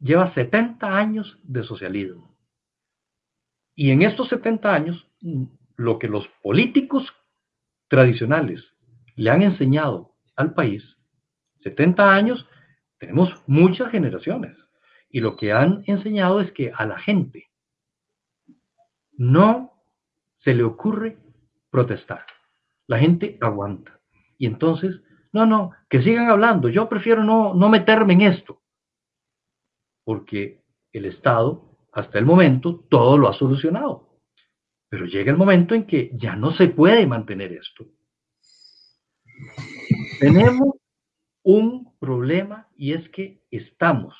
[0.00, 2.34] lleva 70 años de socialismo.
[3.74, 5.06] Y en estos 70 años,
[5.76, 7.14] lo que los políticos
[7.88, 8.64] tradicionales
[9.16, 10.82] le han enseñado al país,
[11.60, 12.48] 70 años,
[12.96, 14.56] tenemos muchas generaciones.
[15.10, 17.48] Y lo que han enseñado es que a la gente
[19.12, 19.74] no
[20.38, 21.18] se le ocurre
[21.68, 22.24] protestar.
[22.86, 24.00] La gente aguanta.
[24.38, 26.68] Y entonces no, no, que sigan hablando.
[26.68, 28.62] Yo prefiero no, no meterme en esto.
[30.04, 30.62] Porque
[30.92, 34.08] el Estado, hasta el momento, todo lo ha solucionado.
[34.88, 37.86] Pero llega el momento en que ya no se puede mantener esto.
[40.18, 40.76] Tenemos
[41.42, 44.14] un problema y es que estamos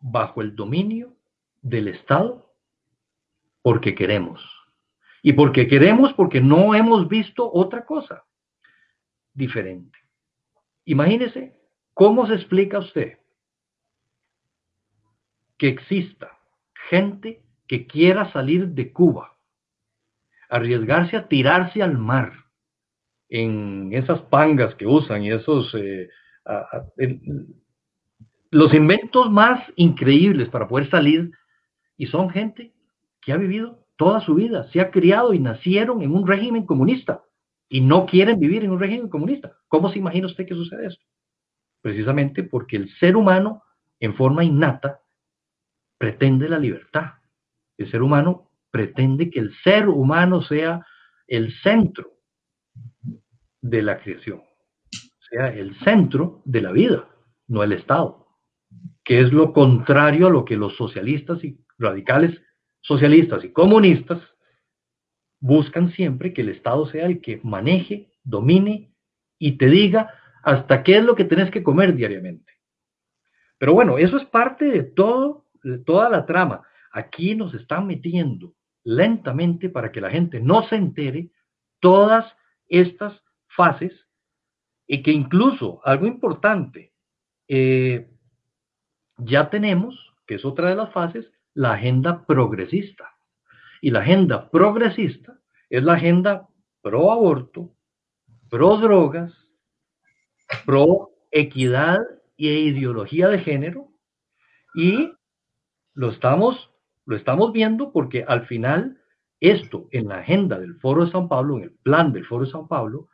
[0.00, 1.16] bajo el dominio
[1.62, 2.54] del Estado
[3.62, 4.40] porque queremos.
[5.22, 8.24] Y porque queremos porque no hemos visto otra cosa
[9.34, 9.97] diferente.
[10.88, 11.52] Imagínese
[11.92, 13.18] cómo se explica usted
[15.58, 16.38] que exista
[16.88, 19.36] gente que quiera salir de Cuba,
[20.48, 22.32] arriesgarse a tirarse al mar
[23.28, 25.74] en esas pangas que usan y esos...
[25.74, 26.08] Eh,
[28.50, 31.32] los inventos más increíbles para poder salir
[31.98, 32.72] y son gente
[33.20, 37.22] que ha vivido toda su vida, se ha criado y nacieron en un régimen comunista
[37.68, 39.56] y no quieren vivir en un régimen comunista.
[39.68, 41.04] ¿Cómo se imagina usted que sucede esto?
[41.82, 43.62] Precisamente porque el ser humano,
[44.00, 45.00] en forma innata,
[45.98, 47.12] pretende la libertad.
[47.76, 50.84] El ser humano pretende que el ser humano sea
[51.26, 52.12] el centro
[53.60, 54.42] de la creación,
[55.30, 57.08] sea el centro de la vida,
[57.48, 58.26] no el Estado,
[59.04, 62.40] que es lo contrario a lo que los socialistas y radicales
[62.80, 64.20] socialistas y comunistas
[65.40, 68.90] buscan siempre que el Estado sea el que maneje, domine
[69.38, 72.52] y te diga hasta qué es lo que tenés que comer diariamente.
[73.58, 76.62] Pero bueno, eso es parte de todo, de toda la trama.
[76.92, 81.30] Aquí nos están metiendo lentamente para que la gente no se entere
[81.80, 82.24] todas
[82.68, 83.92] estas fases
[84.86, 86.92] y que incluso algo importante,
[87.48, 88.08] eh,
[89.18, 93.17] ya tenemos, que es otra de las fases, la agenda progresista.
[93.80, 95.38] Y la agenda progresista
[95.70, 96.48] es la agenda
[96.82, 97.74] pro aborto,
[98.48, 99.32] pro drogas,
[100.64, 101.98] pro equidad
[102.36, 103.88] e ideología de género.
[104.74, 105.12] Y
[105.94, 106.70] lo estamos,
[107.04, 109.00] lo estamos viendo porque al final
[109.40, 112.50] esto en la agenda del Foro de San Pablo, en el plan del Foro de
[112.50, 113.08] San Pablo,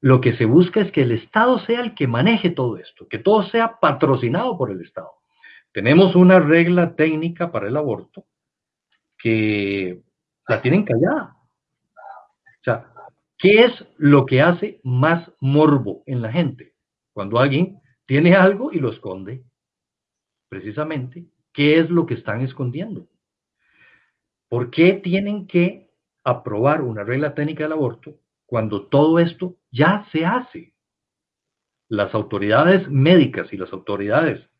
[0.00, 3.18] lo que se busca es que el Estado sea el que maneje todo esto, que
[3.18, 5.10] todo sea patrocinado por el Estado.
[5.72, 8.26] Tenemos una regla técnica para el aborto
[9.24, 10.02] que
[10.46, 11.34] la tienen callada.
[12.60, 12.92] O sea,
[13.38, 16.74] ¿qué es lo que hace más morbo en la gente?
[17.14, 19.42] Cuando alguien tiene algo y lo esconde.
[20.50, 23.08] Precisamente, ¿qué es lo que están escondiendo?
[24.50, 25.90] ¿Por qué tienen que
[26.22, 30.74] aprobar una regla técnica del aborto cuando todo esto ya se hace?
[31.88, 34.50] Las autoridades médicas y las autoridades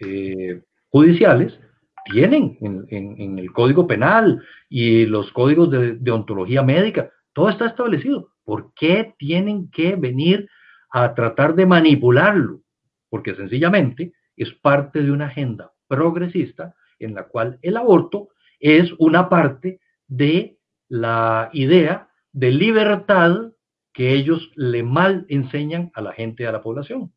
[0.00, 1.60] eh, judiciales
[2.04, 8.32] tienen en, el Código Penal y los códigos de, ontología médica, todo está establecido.
[8.44, 10.48] ¿Por qué tienen que venir
[10.90, 12.60] a tratar de manipularlo?
[13.08, 19.28] Porque sencillamente es parte de una agenda progresista en la cual el aborto es una
[19.28, 20.58] parte de
[20.88, 23.52] la idea de libertad
[23.92, 27.12] que ellos le mal enseñan a la gente, a la población.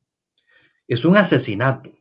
[0.87, 1.91] Es un asesinato,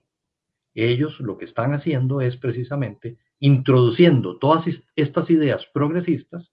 [0.74, 4.64] ellos lo que están haciendo es precisamente introduciendo todas
[4.96, 6.50] estas ideas progresistas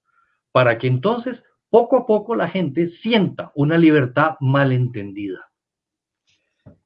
[0.51, 1.37] para que entonces
[1.69, 5.49] poco a poco la gente sienta una libertad malentendida.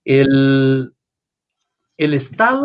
[0.03, 0.93] El,
[1.97, 2.63] el Estado...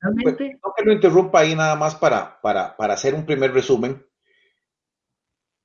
[0.00, 4.04] realmente, no que lo interrumpa ahí nada más para, para, para hacer un primer resumen.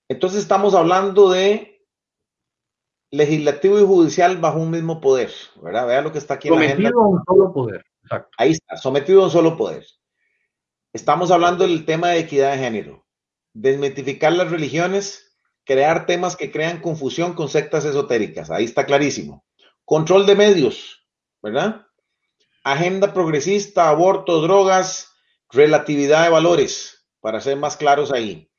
[0.08, 1.86] Entonces estamos hablando de
[3.12, 5.32] legislativo y judicial bajo un mismo poder,
[5.62, 5.88] ¿verdad?
[5.88, 6.90] Vea lo que está aquí en la agenda.
[6.90, 7.86] a un solo poder.
[8.38, 9.86] Ahí está, sometido a un solo poder.
[10.94, 13.08] Estamos hablando del tema de equidad de género,
[13.54, 18.50] desmitificar las religiones, crear temas que crean confusión con sectas esotéricas.
[18.50, 19.46] Ahí está clarísimo.
[19.86, 21.08] Control de medios,
[21.42, 21.86] ¿verdad?
[22.64, 25.14] Agenda progresista, aborto, drogas,
[25.50, 28.50] relatividad de valores, para ser más claros ahí.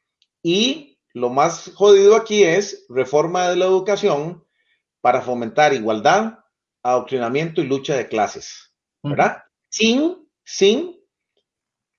[0.43, 4.45] Y lo más jodido aquí es reforma de la educación
[5.01, 6.39] para fomentar igualdad,
[6.83, 8.68] adoctrinamiento y lucha de clases.
[9.03, 9.45] ¿Verdad?
[9.69, 10.99] Sin, sin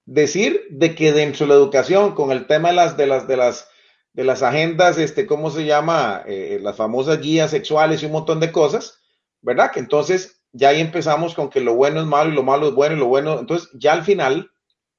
[0.05, 3.37] decir de que dentro de la educación, con el tema de las, de las, de
[3.37, 3.69] las,
[4.13, 6.23] de las agendas, este, ¿cómo se llama?
[6.25, 9.01] Eh, las famosas guías sexuales y un montón de cosas,
[9.41, 9.71] ¿verdad?
[9.71, 12.73] Que entonces ya ahí empezamos con que lo bueno es malo y lo malo es
[12.73, 14.51] bueno y lo bueno, entonces ya al final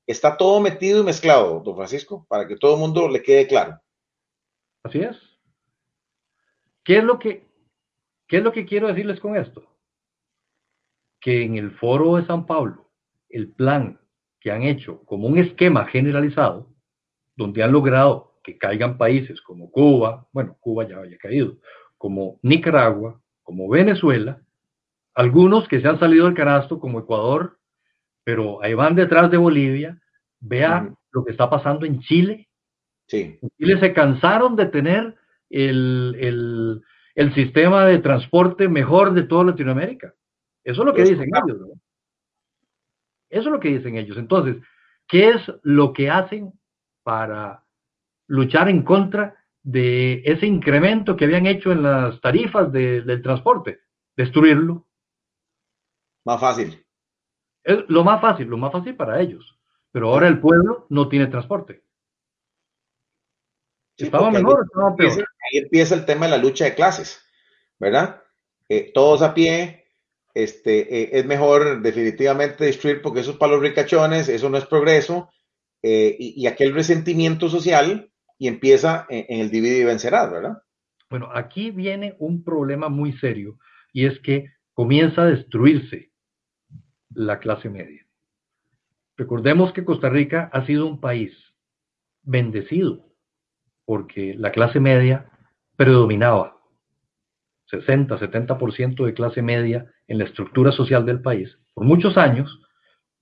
[0.06, 3.80] está todo metido y mezclado, don Francisco, para que todo el mundo le quede claro.
[4.84, 5.16] Así es.
[6.84, 7.46] ¿Qué es lo que,
[8.26, 9.69] qué es lo que quiero decirles con esto?
[11.20, 12.90] Que en el foro de San Pablo,
[13.28, 14.00] el plan
[14.40, 16.68] que han hecho como un esquema generalizado,
[17.36, 21.58] donde han logrado que caigan países como Cuba, bueno, Cuba ya había caído,
[21.98, 24.40] como Nicaragua, como Venezuela,
[25.14, 27.58] algunos que se han salido del canasto como Ecuador,
[28.24, 30.00] pero ahí van detrás de Bolivia,
[30.40, 32.48] vea lo que está pasando en Chile.
[33.06, 33.38] Sí.
[33.42, 35.16] En Chile se cansaron de tener
[35.50, 36.82] el,
[37.14, 40.14] el sistema de transporte mejor de toda Latinoamérica.
[40.64, 41.58] Eso es lo que dicen ellos.
[43.30, 44.16] Eso es lo que dicen ellos.
[44.18, 44.56] Entonces,
[45.06, 46.52] ¿qué es lo que hacen
[47.02, 47.64] para
[48.26, 53.80] luchar en contra de ese incremento que habían hecho en las tarifas del transporte?
[54.16, 54.86] Destruirlo.
[56.24, 56.84] Más fácil.
[57.62, 59.58] Es lo más fácil, lo más fácil para ellos.
[59.92, 61.82] pero ahora el pueblo no tiene transporte.
[63.96, 65.12] estaba mejor, estaba peor.
[65.12, 67.20] Ahí empieza el tema de la lucha de clases,
[67.78, 68.22] ¿verdad?
[68.68, 69.79] Eh, todos a pie,
[70.34, 74.66] este, eh, es mejor definitivamente destruir porque eso es para los ricachones, eso no es
[74.66, 75.30] progreso,
[75.82, 80.62] eh, y, aquel resentimiento social y empieza en, el divide y vencerás, ¿verdad?
[81.08, 83.58] Bueno, aquí viene un problema muy serio
[83.92, 86.12] y es que comienza a destruirse
[87.14, 88.06] la clase media.
[89.16, 91.32] Recordemos que Costa Rica ha sido un país
[92.22, 93.10] bendecido
[93.84, 95.30] porque la clase media
[95.76, 96.60] predominaba.
[97.66, 102.60] 60, 70% de clase media en la estructura social del país, por muchos años,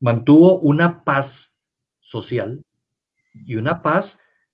[0.00, 1.30] mantuvo una paz
[2.00, 2.64] social
[3.34, 4.06] y una paz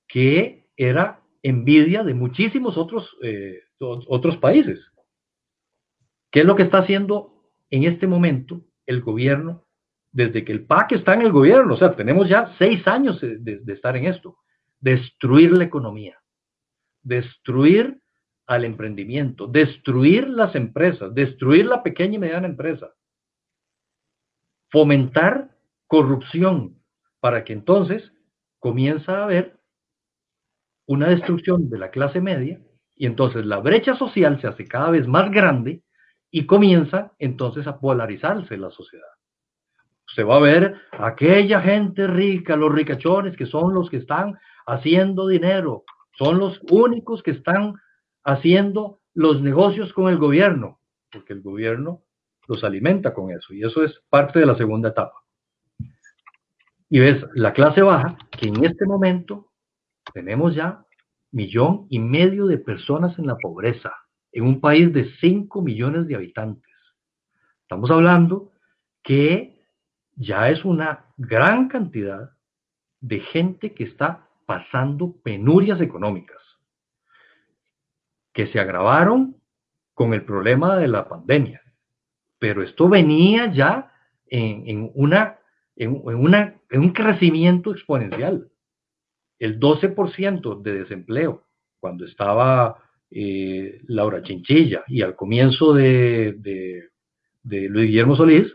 [0.08, 4.80] que era envidia de muchísimos otros, eh, otros países.
[6.32, 9.64] ¿Qué es lo que está haciendo en este momento el gobierno
[10.10, 11.74] desde que el PAC está en el gobierno?
[11.74, 14.38] O sea, tenemos ya seis años de, estar en esto.
[14.80, 16.18] Destruir la economía,
[17.00, 18.02] destruir
[18.46, 22.92] al emprendimiento, destruir las empresas, destruir la pequeña y mediana empresa,
[24.70, 25.50] fomentar
[25.86, 26.76] corrupción,
[27.20, 28.12] para que entonces
[28.58, 29.58] comienza a haber
[30.86, 32.60] una destrucción de la clase media
[32.94, 35.82] y entonces la brecha social se hace cada vez más grande
[36.30, 39.06] y comienza entonces a polarizarse la sociedad.
[40.14, 44.36] Se va a ver aquella gente rica, los ricachones, que son los que están
[44.66, 45.84] haciendo dinero,
[46.18, 47.74] son los únicos que están
[48.24, 50.80] haciendo los negocios con el gobierno,
[51.12, 52.02] porque el gobierno
[52.48, 55.22] los alimenta con eso, y eso es parte de la segunda etapa.
[56.90, 59.52] Y ves la clase baja, que en este momento
[60.12, 60.84] tenemos ya
[61.32, 63.92] millón y medio de personas en la pobreza,
[64.32, 66.72] en un país de 5 millones de habitantes.
[67.62, 68.52] Estamos hablando
[69.02, 69.66] que
[70.16, 72.30] ya es una gran cantidad
[73.00, 76.38] de gente que está pasando penurias económicas,
[78.34, 79.36] que se agravaron
[79.94, 81.62] con el problema de la pandemia.
[82.38, 83.90] Pero esto venía ya
[84.26, 85.38] en, en una
[85.76, 88.48] en, una, en un crecimiento exponencial.
[89.38, 91.44] El 12% de desempleo
[91.80, 92.78] cuando estaba
[93.10, 96.88] eh, Laura Chinchilla y al comienzo de, de,
[97.42, 98.54] de, Luis Guillermo Solís,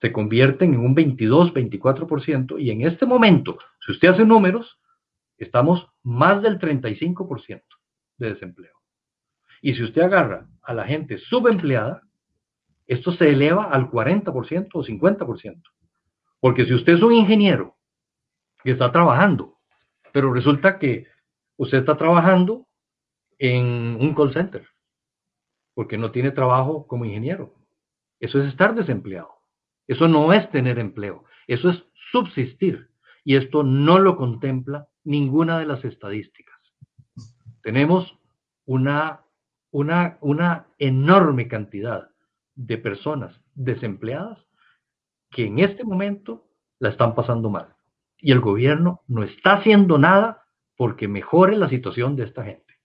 [0.00, 4.78] se convierten en un 22, 24% y en este momento, si usted hace números,
[5.38, 7.62] estamos más del 35%
[8.18, 8.81] de desempleo.
[9.62, 12.02] Y si usted agarra a la gente subempleada,
[12.86, 15.62] esto se eleva al 40% o 50%.
[16.40, 17.76] Porque si usted es un ingeniero
[18.62, 19.58] que está trabajando,
[20.12, 21.06] pero resulta que
[21.56, 22.66] usted está trabajando
[23.38, 24.66] en un call center,
[25.74, 27.54] porque no tiene trabajo como ingeniero.
[28.20, 29.30] Eso es estar desempleado.
[29.86, 31.24] Eso no es tener empleo.
[31.46, 32.90] Eso es subsistir.
[33.24, 36.56] Y esto no lo contempla ninguna de las estadísticas.
[37.62, 38.18] Tenemos
[38.64, 39.21] una,
[39.72, 42.10] una, una enorme cantidad
[42.54, 44.38] de personas desempleadas
[45.30, 46.46] que en este momento
[46.78, 47.74] la están pasando mal.
[48.18, 50.44] Y el gobierno no está haciendo nada
[50.76, 52.78] porque mejore la situación de esta gente.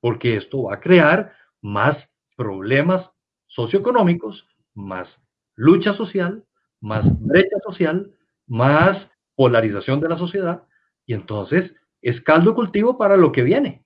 [0.00, 1.32] Porque esto va a crear
[1.62, 1.96] más
[2.36, 3.08] problemas
[3.46, 5.08] socioeconómicos, más
[5.54, 6.44] lucha social,
[6.80, 8.12] más brecha social,
[8.46, 10.64] más polarización de la sociedad.
[11.06, 11.72] Y entonces
[12.02, 13.84] es caldo cultivo para lo que viene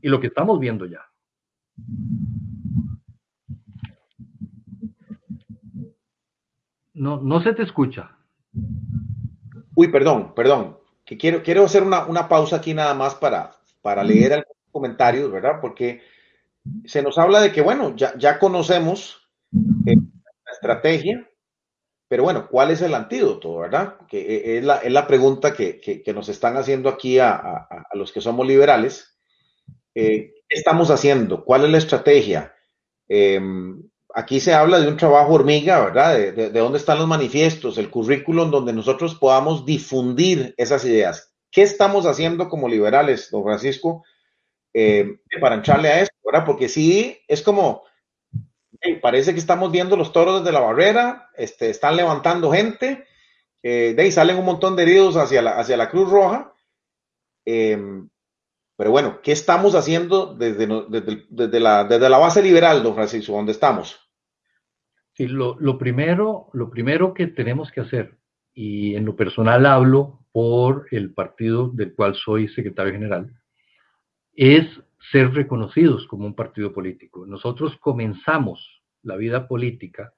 [0.00, 1.09] y lo que estamos viendo ya.
[6.94, 8.16] No, no se te escucha.
[9.74, 10.78] Uy, perdón, perdón.
[11.04, 13.52] Que quiero, quiero hacer una, pausa aquí nada más para,
[13.82, 15.60] para leer algunos comentarios, ¿verdad?
[15.60, 16.02] Porque
[16.84, 19.28] se nos habla de que, bueno, ya, ya conocemos
[19.86, 21.28] eh, la estrategia,
[22.10, 23.96] pero bueno, ¿cuál es el antídoto, verdad?
[24.08, 28.20] Que eh, es la, es la pregunta que, nos están haciendo aquí a, los que
[28.20, 29.16] somos liberales.
[29.94, 31.44] Eh, ¿Qué estamos haciendo?
[31.44, 32.54] ¿Cuál es la estrategia?
[33.08, 33.82] Em,
[34.14, 36.14] aquí se habla de un trabajo hormiga, ¿verdad?
[36.16, 41.34] De, dónde están los manifiestos, el currículum donde nosotros podamos difundir esas ideas.
[41.50, 44.04] ¿Qué estamos haciendo como liberales, don Francisco,
[44.74, 46.46] eh, para entrarle a esto, ¿verdad?
[46.46, 47.82] Porque sí, es como,
[49.02, 53.06] parece que estamos viendo los toros desde la barrera, este, están levantando gente,
[53.62, 56.54] eh, de ahí salen un montón de heridos hacia la, hacia la Cruz Roja.
[57.44, 57.78] Eh,
[58.80, 60.66] pero bueno, ¿qué estamos haciendo desde,
[61.28, 64.00] desde, la, desde la, base liberal, don Francisco, donde estamos?
[65.12, 68.16] Sí, lo, lo, primero, lo primero que tenemos que hacer,
[68.54, 73.30] y en lo personal hablo por el partido del cual soy secretario general,
[74.32, 74.64] es
[75.12, 77.26] ser reconocidos como un partido político.
[77.26, 80.14] Nosotros comenzamos la vida política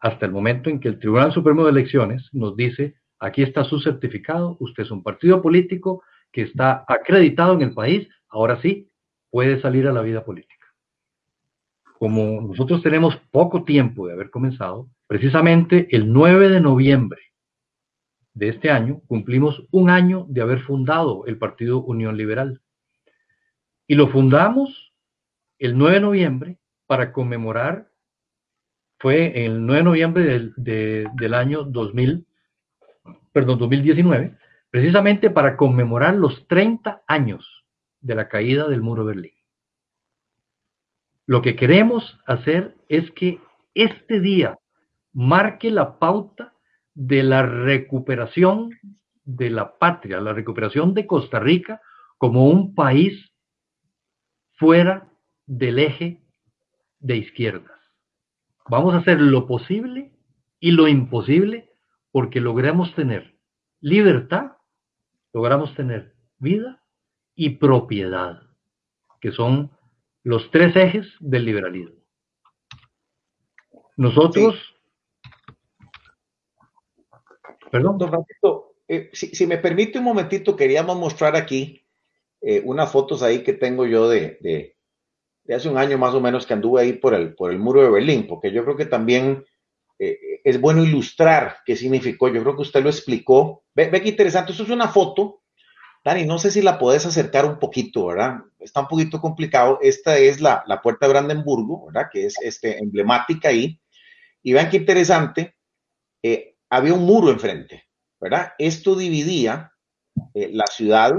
[0.00, 3.78] hasta el momento en que el Tribunal Supremo de Elecciones nos dice aquí está su
[3.78, 6.02] certificado, usted es un partido político
[6.32, 8.90] que está acreditado en el país, ahora sí,
[9.30, 10.66] puede salir a la vida política.
[11.98, 17.20] Como nosotros tenemos poco tiempo de haber comenzado, precisamente el 9 de noviembre
[18.34, 22.60] de este año cumplimos un año de haber fundado el Partido Unión Liberal.
[23.88, 24.92] Y lo fundamos
[25.58, 27.88] el 9 de noviembre para conmemorar,
[29.00, 32.26] fue el 9 de noviembre del, del año 2000,
[33.32, 34.36] perdón, 2019,
[34.70, 37.64] precisamente para conmemorar los 30 años
[38.00, 39.32] de la caída del muro de Berlín.
[41.26, 43.40] Lo que queremos hacer es que
[43.74, 44.58] este día
[45.12, 46.54] marque la pauta
[46.94, 48.70] de la recuperación
[49.24, 51.80] de la patria, la recuperación de Costa Rica
[52.16, 53.32] como un país
[54.54, 55.08] fuera
[55.46, 56.22] del eje
[56.98, 57.78] de izquierdas.
[58.68, 60.12] Vamos a hacer lo posible
[60.60, 61.72] y lo imposible
[62.10, 63.38] porque logremos tener
[63.80, 64.52] libertad,
[65.38, 66.82] logramos tener vida
[67.36, 68.42] y propiedad,
[69.20, 69.70] que son
[70.24, 71.94] los tres ejes del liberalismo.
[73.96, 74.56] Nosotros...
[77.70, 77.98] Perdón.
[77.98, 81.86] Don Francisco, eh, si, me permite un momentito, queríamos mostrar aquí
[82.40, 86.46] eh, unas fotos ahí que tengo yo de, de, hace un año más o menos
[86.46, 89.44] que anduve ahí por el, por el muro de Berlín, porque yo creo que también
[90.00, 92.28] eh, es bueno ilustrar qué significó.
[92.28, 93.64] Yo creo que usted lo explicó.
[93.74, 94.52] Ve, ve qué interesante.
[94.52, 95.42] Eso es una foto.
[96.04, 98.38] Dani, no sé si la puedes acercar un poquito, ¿verdad?
[98.58, 99.78] Está un poquito complicado.
[99.82, 102.08] Esta es la, la puerta de Brandenburgo, ¿verdad?
[102.12, 103.80] Que es este, emblemática ahí.
[104.42, 105.56] Y vean qué interesante.
[106.22, 107.84] Eh, había un muro enfrente,
[108.20, 108.52] ¿verdad?
[108.58, 109.72] Esto dividía
[110.34, 111.14] eh, la ciudad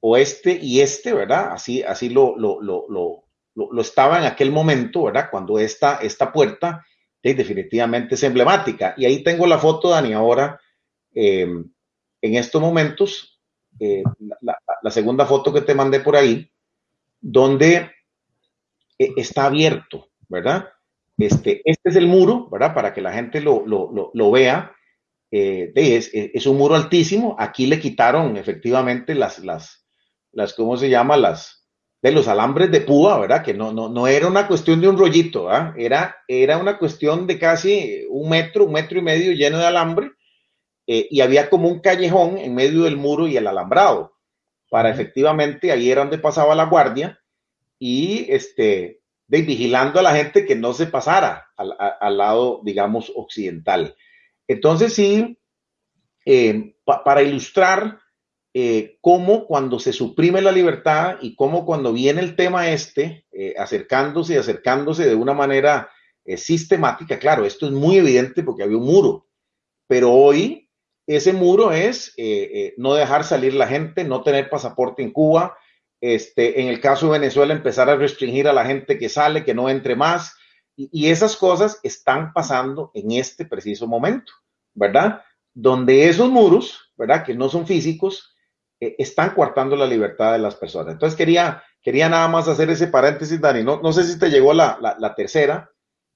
[0.00, 1.52] oeste y este, ¿verdad?
[1.52, 5.28] Así, así lo, lo, lo, lo, estaba en aquel momento, ¿verdad?
[5.30, 6.84] Cuando esta, esta puerta
[7.22, 8.94] definitivamente es emblemática.
[8.96, 10.60] Y ahí tengo la foto, Dani, ahora,
[11.14, 11.42] eh,
[12.22, 13.40] en estos momentos,
[13.78, 14.02] eh,
[14.40, 16.50] la, segunda foto que te mandé por ahí,
[17.20, 17.90] donde
[18.98, 20.68] eh, está abierto, ¿verdad?
[21.18, 22.74] Este, este es el muro, ¿verdad?
[22.74, 24.74] Para que la gente lo, lo, vea.
[25.30, 27.36] Es, es, un muro altísimo.
[27.38, 29.86] Aquí le quitaron efectivamente las, las,
[30.32, 31.18] las ¿cómo se llama?
[31.18, 31.59] Las,
[32.02, 33.42] de los alambres de púa, ¿verdad?
[33.42, 35.74] Que no, no, no era una cuestión de un rollito, ¿verdad?
[35.76, 40.12] Era, era una cuestión de casi un metro, un metro y medio lleno de alambre,
[40.86, 44.16] eh, y había como un callejón en medio del muro y el alambrado,
[44.70, 47.20] para efectivamente, ahí era donde pasaba la guardia,
[47.78, 53.94] y este, de, vigilando a la gente que no se pasara al, lado, digamos, occidental.
[54.48, 55.38] Entonces, sí,
[56.24, 58.00] eh, para ilustrar
[58.52, 63.54] eh, cómo cuando se suprime la libertad y cómo cuando viene el tema este, eh,
[63.56, 65.88] acercándose y acercándose de una manera
[66.24, 69.28] eh, sistemática, claro, esto es muy evidente porque había un muro,
[69.86, 70.68] pero hoy
[71.06, 72.14] ese muro es
[72.76, 75.56] no dejar salir la gente, no tener pasaporte en Cuba,
[76.00, 79.54] este, en el caso de Venezuela empezar a restringir a la gente que sale, que
[79.54, 80.36] no entre más,
[80.76, 84.32] y, y esas cosas están pasando en este preciso momento,
[84.74, 85.22] ¿verdad?
[85.52, 87.24] Donde esos muros, ¿verdad?
[87.24, 88.30] Que no son físicos,
[88.80, 90.94] eh, están coartando la libertad de las personas.
[90.94, 93.62] Entonces quería, quería nada más hacer ese paréntesis, Dani.
[93.62, 95.70] No, no sé si te llegó la, la, tercera,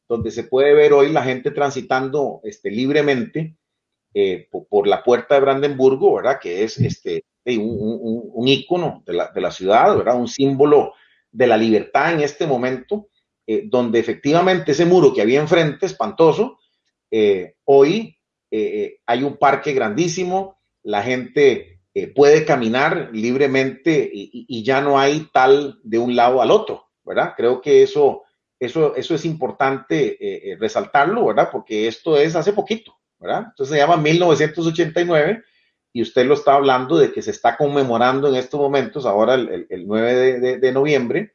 [0.09, 3.57] donde se puede ver hoy la gente transitando este, libremente
[4.15, 6.39] eh, por, la puerta de Brandenburgo, ¿verdad?
[6.41, 10.17] Que es este, un, un, ícono de la, de la, ciudad, ¿verdad?
[10.17, 10.95] Un símbolo
[11.31, 13.09] de la libertad en este momento,
[13.47, 16.59] eh, donde efectivamente ese muro que había enfrente, espantoso,
[17.65, 18.19] hoy
[18.51, 25.79] hay un parque grandísimo, la gente eh, puede caminar libremente y, ya no hay tal
[25.85, 27.35] de un lado al otro, ¿verdad?
[27.37, 28.25] Creo que eso,
[28.59, 31.51] eso, eso es importante eh, eh, resaltarlo, ¿verdad?
[31.53, 33.45] Porque esto es hace poquito, ¿verdad?
[33.51, 35.45] Entonces se llama 1989
[35.93, 39.85] y usted lo está hablando de que se está conmemorando en estos momentos, ahora el,
[39.87, 41.35] 9 de, noviembre,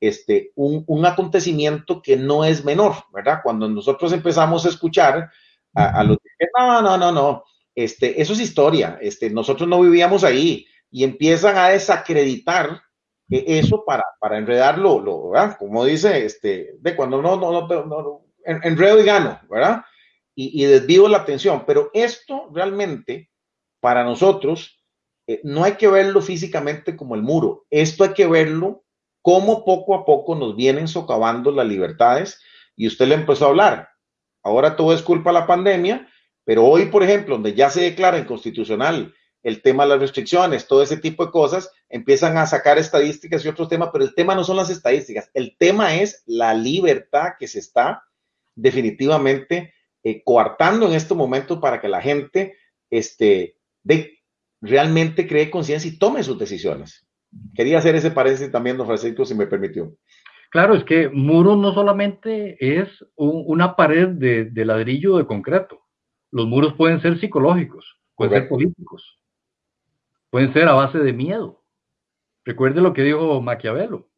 [0.00, 3.38] este, un, un, acontecimiento que no es menor, ¿verdad?
[3.44, 5.30] Cuando nosotros empezamos a escuchar
[5.74, 7.44] a, los que, no, no, no, no,
[7.74, 12.82] este, eso es historia, este, nosotros no vivíamos ahí y empiezan a desacreditar
[13.30, 14.04] eso para,
[14.36, 15.56] enredarlo, lo, ¿verdad?
[15.58, 19.82] Como dice, este, de cuando no, no, no, enredo y gano, ¿verdad?
[20.34, 23.30] Y, y, desvío la atención, pero esto realmente,
[23.80, 24.82] para nosotros,
[25.26, 28.84] eh, no hay que verlo físicamente como el muro, esto hay que verlo
[29.22, 32.40] como poco a poco nos vienen socavando las libertades
[32.76, 33.88] y usted le empezó a hablar.
[34.42, 36.11] Ahora todo es culpa de la pandemia
[36.44, 40.82] pero hoy, por ejemplo, donde ya se declara inconstitucional el tema de las restricciones, todo
[40.82, 44.44] ese tipo de cosas, empiezan a sacar estadísticas y otros temas, pero el tema no
[44.44, 48.04] son las estadísticas, el tema es la libertad que se está
[48.54, 49.74] definitivamente
[50.04, 52.56] eh, coartando en estos momentos para que la gente
[52.90, 54.18] este, de,
[54.60, 57.06] realmente cree conciencia y tome sus decisiones.
[57.54, 59.96] Quería hacer ese paréntesis también, don Francisco, si me permitió.
[60.50, 65.81] Claro, es que muro no solamente es una pared de, ladrillo de concreto.
[66.32, 69.20] Los muros pueden ser psicológicos, pueden ser políticos,
[70.30, 71.62] pueden ser a base de miedo.
[72.44, 74.08] Recuerde lo que dijo Maquiavelo.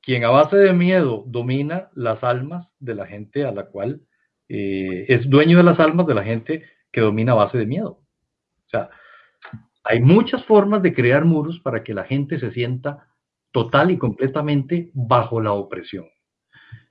[0.00, 4.00] Quien a base de miedo domina las almas de la gente a la cual
[4.48, 8.00] eh, es dueño de las almas de la gente que domina a base de miedo.
[8.66, 8.88] O sea,
[9.84, 13.06] hay muchas formas de crear muros para que la gente se sienta
[13.52, 16.06] total y completamente bajo la opresión.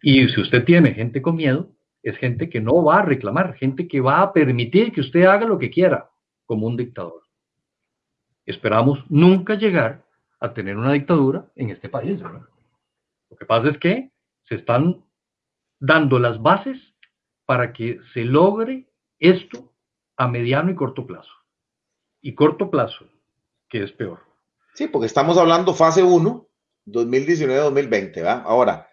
[0.02, 1.72] Y si usted tiene gente con miedo,
[2.04, 5.46] es gente que no va a reclamar, gente que va a permitir que usted haga
[5.46, 6.10] lo que quiera,
[6.46, 7.24] como un dictador.
[8.46, 10.04] Esperamos nunca llegar
[10.40, 12.20] a tener una dictadura en este país.
[12.22, 14.12] Lo que pasa es que
[14.48, 15.04] se están
[15.80, 16.78] dando las bases
[17.46, 18.88] para que se logre
[19.20, 19.74] esto
[20.18, 21.32] a mediano y corto plazo.
[22.22, 23.06] Y corto plazo,
[23.70, 24.20] que es peor.
[24.74, 26.48] Sí, porque estamos hablando fase 1,
[26.88, 28.44] 2019-2020, ¿verdad?
[28.46, 28.89] Ahora,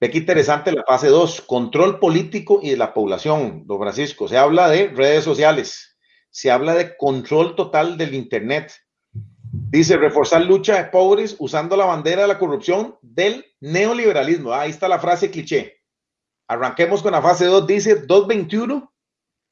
[0.00, 4.28] ve qué interesante la fase 2, control político y de la población, don Francisco.
[4.28, 5.96] Se habla de redes sociales,
[6.30, 8.72] se habla de control total del Internet.
[9.12, 14.52] Dice, reforzar lucha de pobres usando la bandera de la corrupción del neoliberalismo.
[14.52, 15.76] Ahí está la frase cliché.
[16.48, 18.92] Arranquemos con la fase 2, dice 221,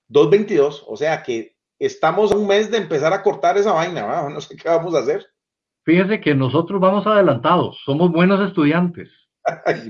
[0.09, 4.29] 222, o sea que estamos a un mes de empezar a cortar esa vaina, ¿verdad?
[4.33, 5.27] no sé qué vamos a hacer.
[5.85, 9.09] Fíjese que nosotros vamos adelantados, somos buenos estudiantes.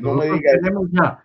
[0.00, 0.26] No me
[0.92, 1.24] ya,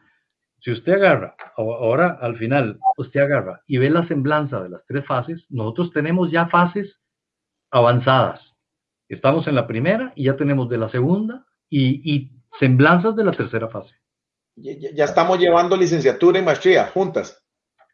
[0.61, 5.05] si usted agarra, ahora al final, usted agarra y ve la semblanza de las tres
[5.05, 6.99] fases, nosotros tenemos ya fases
[7.71, 8.41] avanzadas.
[9.07, 13.69] Estamos en la primera y ya tenemos de la segunda y, semblanzas de la tercera
[13.69, 13.95] fase.
[14.55, 17.41] Ya, estamos llevando licenciatura y maestría juntas.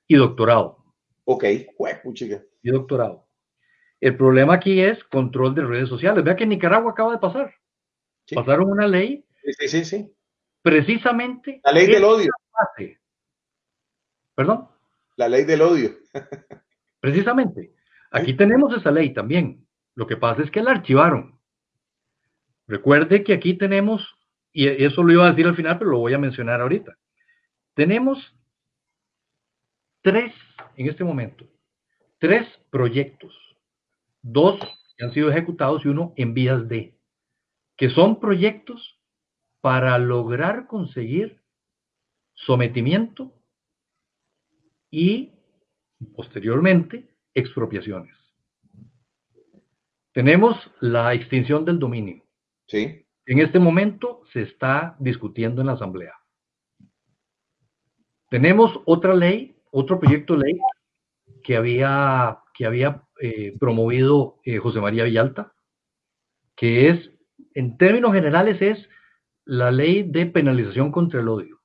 [0.08, 0.84] Y doctorado.
[1.26, 1.44] Ok,
[2.64, 3.28] Y doctorado.
[4.00, 6.24] El problema aquí es control de redes sociales.
[6.24, 7.54] Vea que en Nicaragua acaba de pasar.
[8.34, 9.24] Pasaron una ley.
[9.44, 10.15] Sí, sí, sí.
[10.66, 11.62] Precisamente.
[11.64, 12.32] La ley del odio.
[14.34, 14.68] ¿Perdón?
[15.16, 15.92] La ley del odio.
[17.00, 17.76] precisamente.
[18.10, 19.68] Aquí tenemos esa ley también.
[19.94, 21.40] Lo que pasa es que la archivaron.
[22.68, 24.18] Recuerde que aquí tenemos,
[24.52, 26.98] y eso lo iba a decir al final, pero lo voy a mencionar ahorita.
[27.76, 28.18] Tenemos
[30.02, 30.34] tres,
[30.78, 31.46] en este momento,
[32.18, 33.38] tres proyectos
[34.24, 34.60] dos
[34.98, 36.98] que han sido ejecutados y uno en vías de,
[37.78, 38.95] que son proyectos
[39.66, 41.42] para lograr conseguir
[42.36, 43.34] sometimiento
[44.92, 45.34] y
[46.16, 48.16] posteriormente expropiaciones.
[50.12, 52.24] Tenemos la extinción del dominio.
[52.68, 53.08] Sí.
[53.26, 56.14] En este momento se está discutiendo en la Asamblea.
[58.30, 60.60] Tenemos otra ley, otro proyecto de ley
[61.44, 65.56] que había, que había eh, promovido eh, José María Villalta,
[66.56, 67.10] que es,
[67.56, 68.88] en términos generales, es
[69.46, 71.62] la ley de penalización contra el odio.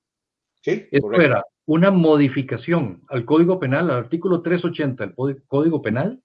[0.62, 6.22] Sí, Esto era una modificación al Código Penal, al artículo 380 del Código Penal,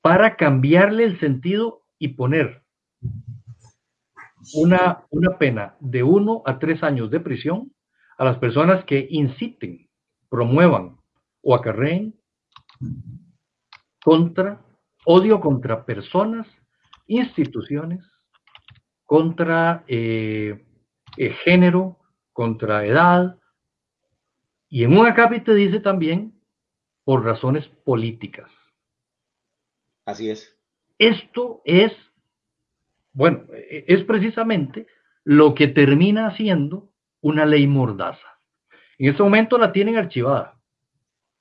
[0.00, 2.62] para cambiarle el sentido y poner
[4.54, 7.72] una, una pena de uno a tres años de prisión
[8.18, 9.88] a las personas que inciten,
[10.28, 10.96] promuevan
[11.42, 12.14] o acarreen
[14.04, 14.60] contra,
[15.04, 16.46] odio contra personas,
[17.06, 18.04] instituciones,
[19.12, 20.64] contra eh,
[21.18, 21.98] eh, género,
[22.32, 23.38] contra edad,
[24.70, 26.40] y en un acápite dice también
[27.04, 28.50] por razones políticas.
[30.06, 30.58] Así es.
[30.96, 31.92] Esto es,
[33.12, 34.86] bueno, es precisamente
[35.24, 36.90] lo que termina haciendo
[37.20, 38.38] una ley mordaza.
[38.96, 40.58] En este momento la tienen archivada,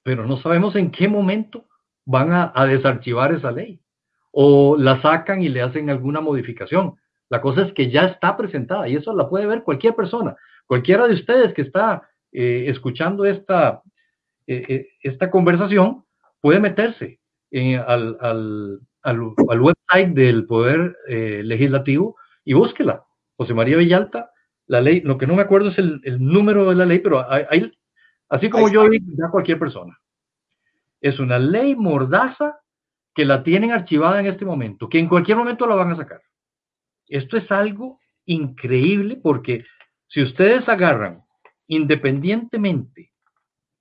[0.04, 1.70] pero no sabemos en qué momento
[2.04, 3.80] van a, desarchivar esa ley
[4.34, 6.98] o la sacan y le hacen alguna modificación.
[7.32, 10.36] La cosa es que ya está presentada y eso la puede ver cualquier persona,
[10.68, 12.02] cualquiera de ustedes que está
[12.34, 13.82] eh, escuchando esta,
[14.48, 16.04] eh, eh, esta conversación
[16.42, 17.22] puede meterse
[17.88, 23.06] al, al, al, website del Poder Legislativo y búsquela.
[23.38, 24.32] José María Villalta,
[24.68, 27.26] la ley, lo que no me acuerdo es el, el número de la ley, pero
[27.30, 27.72] hay,
[28.28, 29.98] así como yo ya cualquier persona.
[31.00, 32.60] Es una ley mordaza
[33.16, 36.22] que la tienen archivada en este momento, que en cualquier momento la van a sacar.
[37.12, 39.66] Esto es algo increíble porque
[40.08, 41.26] si ustedes agarran
[41.68, 43.12] independientemente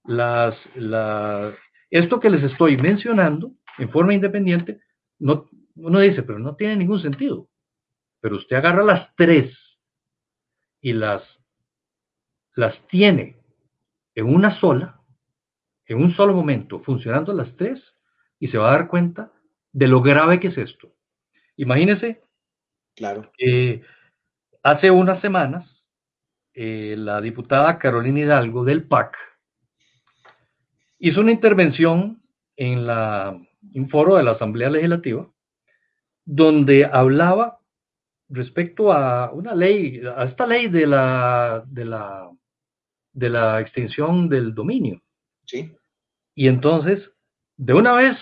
[0.04, 0.56] las,
[1.90, 4.80] esto que les estoy mencionando en forma independiente,
[5.20, 7.48] no, uno dice, pero no tiene ningún sentido.
[8.20, 9.56] Pero usted agarra las tres
[10.80, 11.22] y las,
[12.56, 13.36] las tiene
[14.16, 15.00] en una sola,
[15.86, 17.80] en un solo momento funcionando las tres
[18.40, 19.32] y se va a dar cuenta
[19.70, 20.92] de lo grave que es esto.
[21.56, 22.24] Imagínese
[23.00, 23.32] claro.
[23.36, 23.82] que
[24.62, 25.68] hace unas semanas
[26.54, 29.16] eh, la diputada Carolina Hidalgo del PAC
[30.98, 32.22] hizo una intervención
[32.56, 33.40] en la,
[33.74, 35.26] un foro de la Asamblea Legislativa
[36.24, 37.60] donde hablaba
[38.28, 42.30] respecto a una ley, a esta ley de la, de la,
[43.12, 45.02] de la extinción del dominio.
[45.46, 45.72] Sí.
[46.34, 47.10] Y entonces,
[47.56, 48.16] de una vez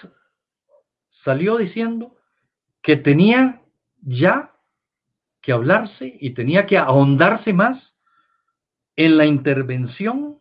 [1.24, 2.16] salió diciendo
[2.82, 3.60] que tenía
[4.00, 4.54] ya
[5.48, 7.82] que hablarse y tenía que ahondarse más
[8.96, 10.40] en la intervención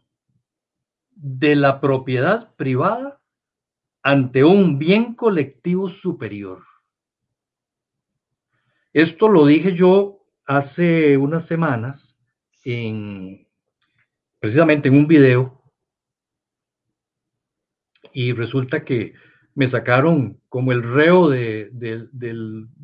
[1.11, 3.21] de la propiedad privada
[4.03, 6.61] ante un bien colectivo superior.
[8.91, 12.01] Esto lo dije yo hace unas semanas
[12.65, 13.47] en
[14.41, 15.63] precisamente en un video
[18.11, 19.13] y resulta que
[19.55, 21.71] me sacaron como el reo de,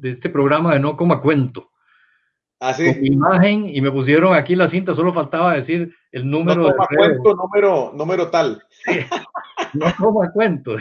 [0.03, 1.72] este programa de No Coma Cuento.
[2.65, 6.61] Ah, Con mi imagen y me pusieron aquí la cinta, solo faltaba decir el número.
[6.61, 8.63] No coma cuento, número, número tal.
[9.73, 10.77] no coma cuento.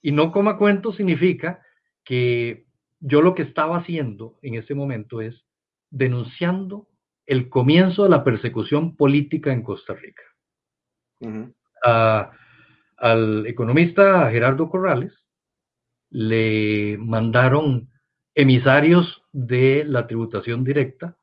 [0.00, 1.60] Y no coma cuento significa
[2.02, 2.64] que
[3.00, 5.44] yo lo que estaba haciendo en ese momento es
[5.90, 6.88] denunciando
[7.26, 10.22] el comienzo de la persecución política en Costa Rica.
[12.96, 15.12] al economista Gerardo Corrales
[16.08, 17.89] le mandaron
[18.40, 21.16] emisarios de la tributación directa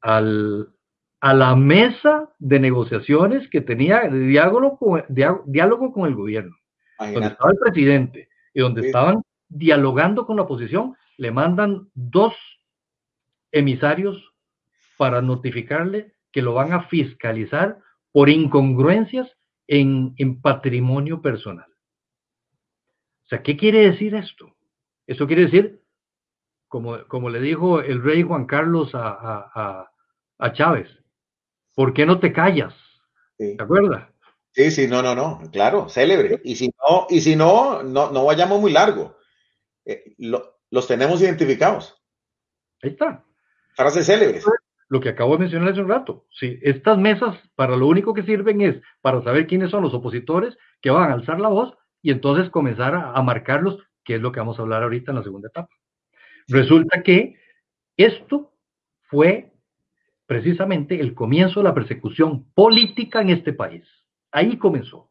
[0.00, 0.68] al,
[1.20, 6.54] a la mesa de negociaciones que tenía de diálogo con, diálogo con el gobierno,
[6.98, 12.34] donde estaba el presidente y donde estaban dialogando con la oposición, le mandan dos
[13.52, 14.34] emisarios
[14.98, 17.78] para notificarle que lo van a fiscalizar
[18.12, 19.34] por incongruencias
[19.66, 21.66] en, patrimonio personal.
[23.24, 24.54] O sea, ¿qué quiere decir esto?
[25.06, 25.80] Eso quiere decir,
[26.74, 29.88] como, como le dijo el rey Juan Carlos a,
[30.54, 30.88] Chávez,
[31.72, 32.74] ¿por qué no te callas?
[33.38, 34.08] ¿Te acuerdas?
[34.50, 36.40] Sí, sí, no, no, no, claro, célebre.
[36.42, 39.16] Y si no, y si no, no, no vayamos muy largo.
[39.84, 41.96] Eh, los tenemos identificados.
[42.82, 43.24] Ahí está.
[43.76, 44.44] Frases célebres.
[44.88, 46.26] Lo que acabo de mencionar hace un rato.
[46.32, 50.56] Sí, estas mesas para lo único que sirven es para saber quiénes son los opositores
[50.82, 51.72] que van a alzar la voz
[52.02, 55.18] y entonces comenzar a, a marcarlos, que es lo que vamos a hablar ahorita en
[55.18, 55.70] la segunda etapa.
[56.48, 57.36] Resulta que
[57.96, 58.52] esto
[59.04, 59.52] fue
[60.26, 63.84] precisamente el comienzo de la persecución política en este país.
[64.30, 65.10] Ahí comenzó,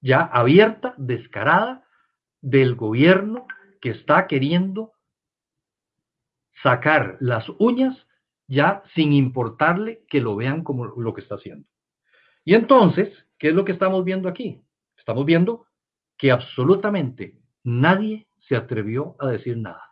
[0.00, 1.84] ya abierta, descarada,
[2.40, 3.46] del gobierno
[3.80, 4.92] que está queriendo
[6.62, 8.06] sacar las uñas
[8.48, 11.66] ya sin importarle que lo vean como lo que está haciendo.
[12.44, 13.08] Y entonces,
[13.38, 14.60] ¿qué es lo que estamos viendo aquí?
[14.98, 15.66] Estamos viendo
[16.18, 19.91] que absolutamente nadie se atrevió a decir nada.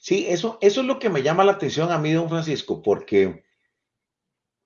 [0.00, 3.44] Sí, eso, eso es lo que me llama la atención a mí, don Francisco, porque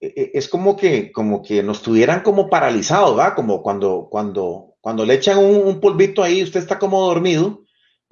[0.00, 3.34] e, e, es como que, como que nos tuvieran como paralizados, ¿verdad?
[3.34, 7.62] Como cuando, cuando, cuando le echan un, polvito ahí, usted está como dormido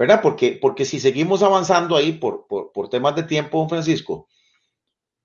[0.00, 0.22] ¿verdad?
[0.22, 4.28] Porque, porque si seguimos avanzando ahí por, por, temas de tiempo, don Francisco,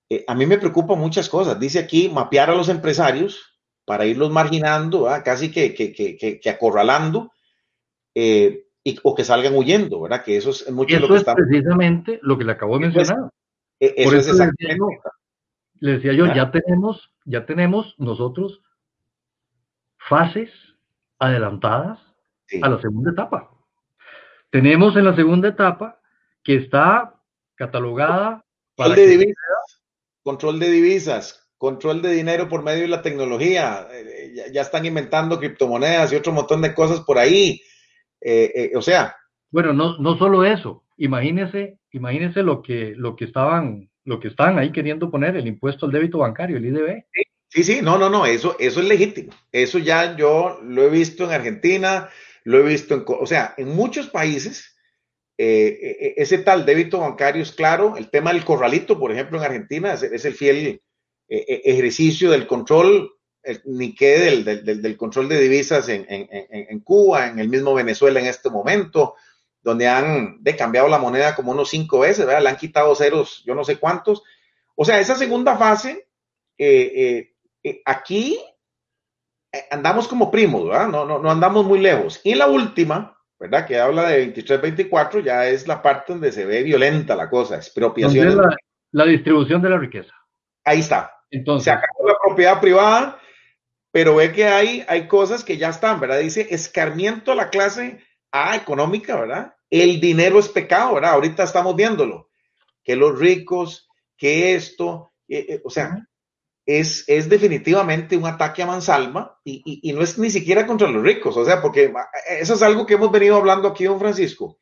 [0.09, 1.57] eh, a mí me preocupan muchas cosas.
[1.57, 7.31] Dice aquí mapear a los empresarios para irlos marginando, casi que, que, que, que acorralando,
[8.15, 10.23] eh, y, o que salgan huyendo, ¿verdad?
[10.23, 11.35] Que eso es mucho lo que está...
[11.35, 13.31] precisamente lo que le acabo de mencionar.
[13.79, 14.99] Eh, eso, es exactamente.
[15.79, 18.61] Le decía yo, ya tenemos, ya tenemos nosotros
[19.97, 20.51] fases
[21.19, 21.99] adelantadas
[22.61, 23.49] a la segunda etapa.
[24.51, 25.99] Tenemos en la segunda etapa
[26.43, 27.19] que está
[27.55, 28.89] catalogada para...
[28.89, 29.83] Control de divisas,
[30.21, 33.87] control de divisas, control de dinero por medio de la tecnología.
[33.91, 37.61] Eh, ya, están inventando criptomonedas y otro montón de cosas por ahí.
[38.25, 39.15] Eh, eh, o sea.
[39.51, 40.83] Bueno, no, no solo eso.
[40.97, 45.85] Imagínese, imagínese lo que, lo que estaban, lo que están ahí queriendo poner, el impuesto
[45.85, 47.05] al débito bancario, el IDB.
[47.49, 49.31] Sí, sí, no, no, no, eso, eso es legítimo.
[49.51, 52.09] Eso ya yo lo he visto en Argentina,
[52.43, 54.75] lo he visto en, o sea, en muchos países,
[55.37, 59.45] eh, eh, ese tal débito bancario es claro, el tema del corralito, por ejemplo, en
[59.45, 60.81] Argentina, es, el fiel
[61.27, 63.14] ejercicio del control,
[63.65, 68.19] ni qué del, del, control de divisas en, en, en, Cuba, en el mismo Venezuela
[68.19, 69.15] en este momento,
[69.61, 72.43] donde han de cambiado la moneda como unos cinco veces, ¿verdad?
[72.43, 74.23] Le han quitado ceros, yo no sé cuántos.
[74.75, 76.07] O sea, esa segunda fase,
[77.85, 78.39] aquí
[79.55, 80.87] eh, andamos como primos, ¿verdad?
[80.87, 82.19] No, no, no andamos muy lejos.
[82.23, 83.65] Y la última, ¿verdad?
[83.65, 88.37] Que habla de 23-24, ya es la parte donde se ve violenta la cosa, expropiación.
[88.37, 88.55] La,
[88.91, 90.13] la, distribución de la riqueza.
[90.63, 91.11] Ahí está.
[91.31, 93.19] Entonces, se acabó la propiedad privada,
[93.95, 96.19] pero ve que hay, hay cosas que ya están, ¿verdad?
[96.19, 98.01] Dice escarmiento a la clase
[98.53, 99.55] económica, ¿verdad?
[99.69, 101.11] El dinero es pecado, ¿verdad?
[101.11, 102.29] Ahorita estamos viéndolo,
[102.83, 103.87] que los ricos,
[104.17, 106.05] que esto, eh, eh, o sea,
[106.65, 111.01] es, es, definitivamente un ataque a mansalva y, y, no es ni siquiera contra los
[111.01, 111.93] ricos, o sea, porque
[112.37, 114.59] eso es algo que hemos venido hablando aquí, don Francisco.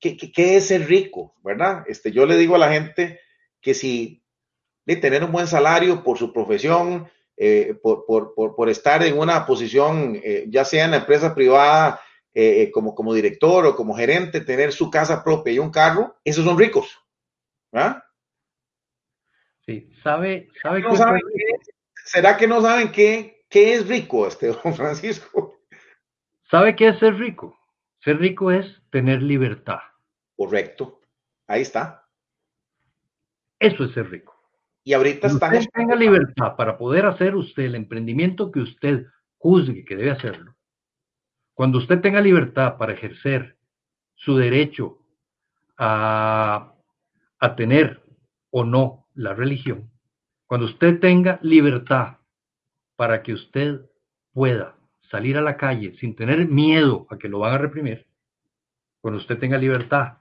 [0.00, 1.84] ¿Qué, qué, qué es ser rico, verdad?
[1.86, 3.20] Este, yo le digo a la gente
[3.60, 4.24] que si
[4.86, 7.08] de tener un buen salario por su profesión,
[7.38, 11.34] eh, por, por, por, por, estar en una posición, eh, ya sea en la empresa
[11.34, 12.00] privada,
[12.34, 16.44] eh, como, como director o como gerente, tener su casa propia y un carro, esos
[16.44, 16.98] son ricos.
[17.70, 18.02] ¿verdad?
[19.66, 21.70] Sí, sabe, sabe ¿No saben qué,
[22.04, 25.58] ¿Será que no saben qué, qué es rico, este don Francisco?
[26.50, 27.58] ¿Sabe qué es ser rico?
[28.00, 29.80] Ser rico es tener libertad.
[30.36, 31.00] Correcto.
[31.46, 32.08] Ahí está.
[33.58, 34.37] Eso es ser rico.
[34.84, 35.58] Y ahorita Cuando están...
[35.58, 39.06] usted tenga libertad para poder hacer usted el emprendimiento que usted
[39.36, 40.54] juzgue que debe hacerlo,
[41.54, 43.56] cuando usted tenga libertad para ejercer
[44.14, 44.98] su derecho
[45.76, 46.74] a,
[47.38, 48.02] a tener
[48.50, 49.90] o no la religión,
[50.46, 52.18] cuando usted tenga libertad
[52.96, 53.82] para que usted
[54.32, 54.76] pueda
[55.10, 58.06] salir a la calle sin tener miedo a que lo van a reprimir,
[59.00, 60.18] cuando usted tenga libertad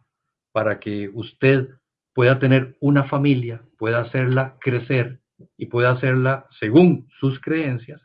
[0.51, 1.69] para que usted
[2.17, 5.19] pueda tener una familia, pueda hacerla crecer
[5.55, 8.01] y pueda hacerla según sus creencias,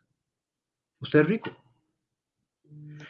[1.00, 1.50] usted es rico.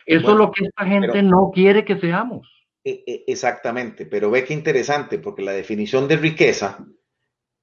[0.07, 2.49] Eso bueno, es lo que esta gente pero, no quiere que seamos.
[2.85, 6.87] Exactamente, pero ve que interesante, porque la definición de riqueza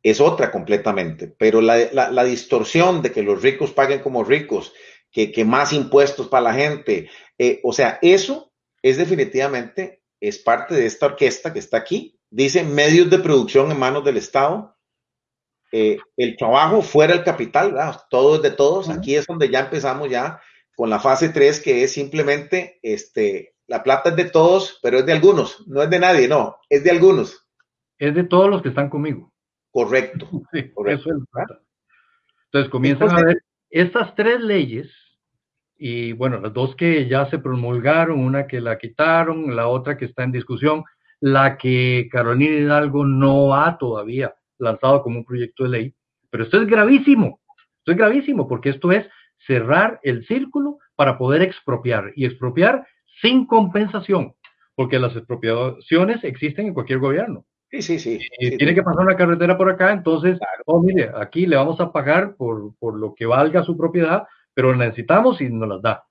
[0.03, 4.73] es otra completamente, pero la, la, la distorsión de que los ricos paguen como ricos,
[5.13, 10.75] que, que más impuestos para la gente, eh, o sea, eso es definitivamente, es parte
[10.75, 14.75] de esta orquesta que está aquí, dice medios de producción en manos del Estado,
[15.71, 18.01] eh, el trabajo fuera el capital, ¿verdad?
[18.09, 18.97] todo es de todos, uh -huh.
[18.97, 20.41] aquí es donde ya empezamos ya
[20.75, 25.05] con la fase 3, que es simplemente, este, la plata es de todos, pero es
[25.05, 27.45] de algunos, no es de nadie, no, es de algunos.
[27.97, 29.31] Es de todos los que están conmigo.
[29.71, 30.27] Correcto.
[30.53, 31.09] Sí, correcto.
[31.09, 31.57] Eso es
[32.45, 34.89] Entonces comienzan Entonces, a ver estas tres leyes,
[35.77, 40.05] y bueno, las dos que ya se promulgaron, una que la quitaron, la otra que
[40.05, 40.83] está en discusión,
[41.21, 45.95] la que Carolina Hidalgo no ha todavía lanzado como un proyecto de ley,
[46.29, 47.39] pero esto es gravísimo,
[47.79, 49.07] esto es gravísimo porque esto es
[49.45, 52.85] cerrar el círculo para poder expropiar y expropiar
[53.21, 54.33] sin compensación,
[54.75, 57.45] porque las expropiaciones existen en cualquier gobierno.
[57.71, 58.19] Sí, sí, sí.
[58.39, 58.75] Y sí tiene sí.
[58.75, 60.63] que pasar una carretera por acá, entonces, claro.
[60.65, 64.75] oh, mire, aquí le vamos a pagar por, por lo que valga su propiedad, pero
[64.75, 66.03] necesitamos y nos las da.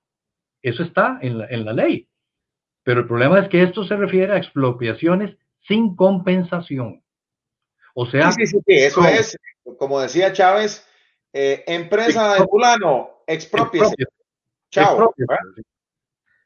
[0.61, 2.07] Eso está en la, en la ley.
[2.83, 7.03] Pero el problema es que esto se refiere a expropiaciones sin compensación.
[7.93, 9.37] O sea, sí, sí, sí, eso es,
[9.77, 10.87] como decía Chávez,
[11.33, 13.95] eh, empresa de fulano, expropiese.
[14.71, 15.13] Chao.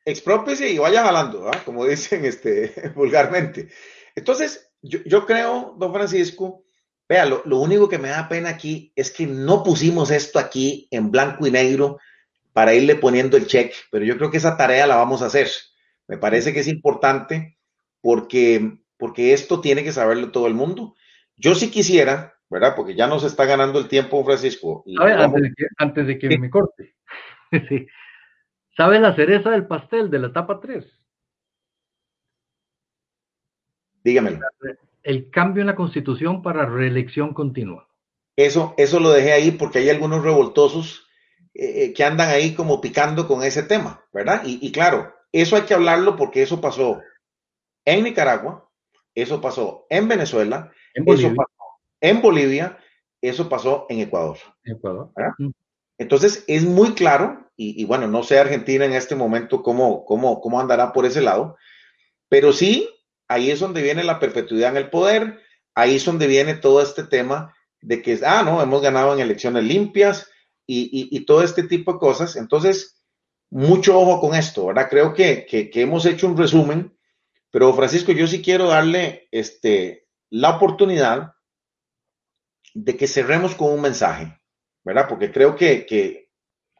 [0.05, 1.61] Expropiese y vaya jalando, ¿verdad?
[1.63, 3.69] como dicen este, vulgarmente.
[4.15, 6.65] Entonces, yo, yo, creo, don Francisco,
[7.07, 10.87] vea, lo, lo, único que me da pena aquí es que no pusimos esto aquí
[10.91, 11.99] en blanco y negro
[12.51, 15.49] para irle poniendo el check, pero yo creo que esa tarea la vamos a hacer.
[16.07, 17.57] Me parece que es importante
[18.01, 20.95] porque, porque esto tiene que saberlo todo el mundo.
[21.35, 22.73] Yo sí quisiera, ¿verdad?
[22.75, 24.83] Porque ya nos está ganando el tiempo, Francisco.
[24.85, 26.37] Y a ver, antes de que, antes de que sí.
[26.37, 26.95] me corte.
[27.69, 27.87] sí.
[28.75, 30.85] ¿Sabe la cereza del pastel de la etapa 3?
[34.03, 34.39] Dígamelo.
[35.03, 37.89] El cambio en la constitución para reelección continua.
[38.35, 41.07] Eso, eso lo dejé ahí porque hay algunos revoltosos
[41.53, 44.41] eh, que andan ahí como picando con ese tema, ¿verdad?
[44.45, 47.01] Y, y, claro, eso hay que hablarlo porque eso pasó
[47.85, 48.69] en Nicaragua,
[49.15, 52.77] eso pasó en Venezuela, en eso pasó en Bolivia,
[53.21, 54.37] eso pasó en Ecuador.
[54.63, 55.11] Ecuador.
[55.97, 60.39] Entonces, es muy claro, y, y, bueno, no sé Argentina en este momento cómo, cómo,
[60.39, 61.57] cómo andará por ese lado,
[62.29, 62.89] pero sí
[63.27, 65.39] ahí es donde viene la perpetuidad en el poder,
[65.75, 69.63] ahí es donde viene todo este tema de que, ah, no, hemos ganado en elecciones
[69.63, 70.29] limpias
[70.65, 72.35] y, y, y todo este tipo de cosas.
[72.35, 73.02] Entonces,
[73.53, 74.87] mucho ojo con esto, ¿verdad?
[74.89, 76.97] Creo que, que, hemos hecho un resumen,
[77.51, 81.35] pero Francisco, yo sí quiero darle este, la oportunidad
[82.73, 84.41] de que cerremos con un mensaje,
[84.83, 85.05] ¿verdad?
[85.07, 86.31] Porque creo que, que,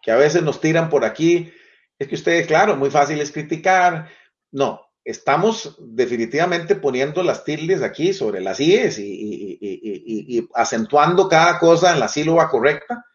[0.02, 1.54] que a veces nos tiran por aquí,
[2.00, 4.10] es que ustedes, claro, muy fácil es criticar,
[4.50, 11.30] no, estamos definitivamente poniendo las tildes aquí sobre las IES y, y, y, y, acentuando
[11.30, 13.06] cada cosa en la sílaba correcta.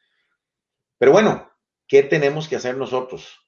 [0.97, 1.51] Pero bueno,
[1.89, 3.48] ¿qué tenemos que hacer nosotros?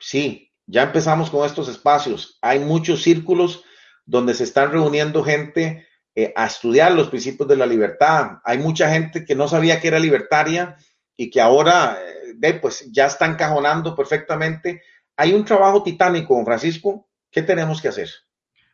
[0.00, 2.38] Sí, ya empezamos con estos espacios.
[2.42, 3.64] Hay muchos círculos
[4.04, 8.38] donde se están reuniendo gente eh, a estudiar los principios de la libertad.
[8.44, 10.76] Hay mucha gente que no sabía que era libertaria
[11.16, 11.98] y que ahora
[12.34, 14.82] de, pues ya está encajonando perfectamente.
[15.16, 17.08] Hay un trabajo titánico, don Francisco.
[17.30, 18.08] ¿Qué tenemos que hacer?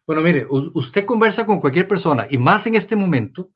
[0.06, 3.50] Bueno, mire, usted conversa con cualquier persona y más en este momento.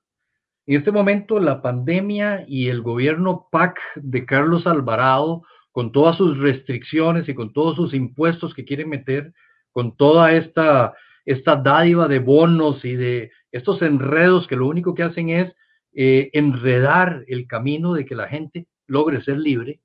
[0.67, 6.39] En este momento la pandemia y el gobierno PAC de Carlos Alvarado, con todas sus
[6.39, 9.33] restricciones y con todos sus impuestos que quieren meter,
[9.73, 10.95] con toda esta,
[11.25, 15.55] esta dádiva de bonos y de estos enredos que lo único que hacen es
[15.93, 19.81] eh, enredar el camino de que la gente logre ser libre.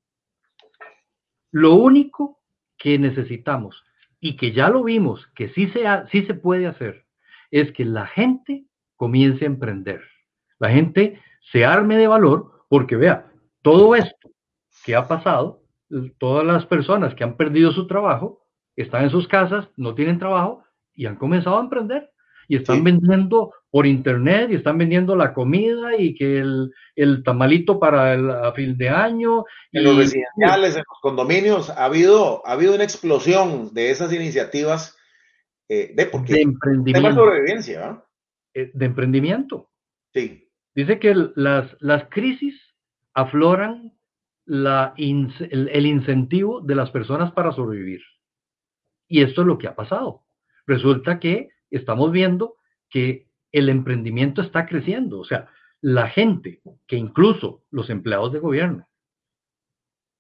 [1.51, 2.39] Lo único
[2.77, 3.83] que necesitamos
[4.19, 7.05] y que ya lo vimos que sí se, sí se puede hacer
[7.51, 8.65] es que la gente
[8.95, 10.01] comience a emprender.
[10.59, 11.21] La gente
[11.51, 13.27] se arme de valor porque vea,
[13.61, 14.31] todo esto
[14.83, 15.61] que ha pasado,
[16.17, 18.41] todas las personas que han perdido su trabajo,
[18.75, 22.11] están en sus casas, no tienen trabajo y han comenzado a emprender
[22.47, 27.79] y están vendiendo por internet y están vendiendo la comida y que el, el tamalito
[27.79, 29.45] para el a fin de año.
[29.71, 34.95] En los residenciales, en los condominios, ha habido, ha habido una explosión de esas iniciativas
[35.67, 37.09] eh, de, porque emprendimiento.
[37.09, 38.03] De sobrevivencia.
[38.53, 39.69] Eh, de emprendimiento.
[40.13, 40.49] Sí.
[40.75, 42.55] Dice que las, las crisis
[43.13, 43.94] afloran
[44.47, 48.01] el incentivo de las personas para sobrevivir.
[49.07, 50.25] Y esto es lo que ha pasado.
[50.67, 52.55] Resulta que estamos viendo
[52.89, 55.19] que el emprendimiento está creciendo.
[55.19, 55.49] O sea,
[55.81, 58.87] la gente, que incluso los empleados de gobierno,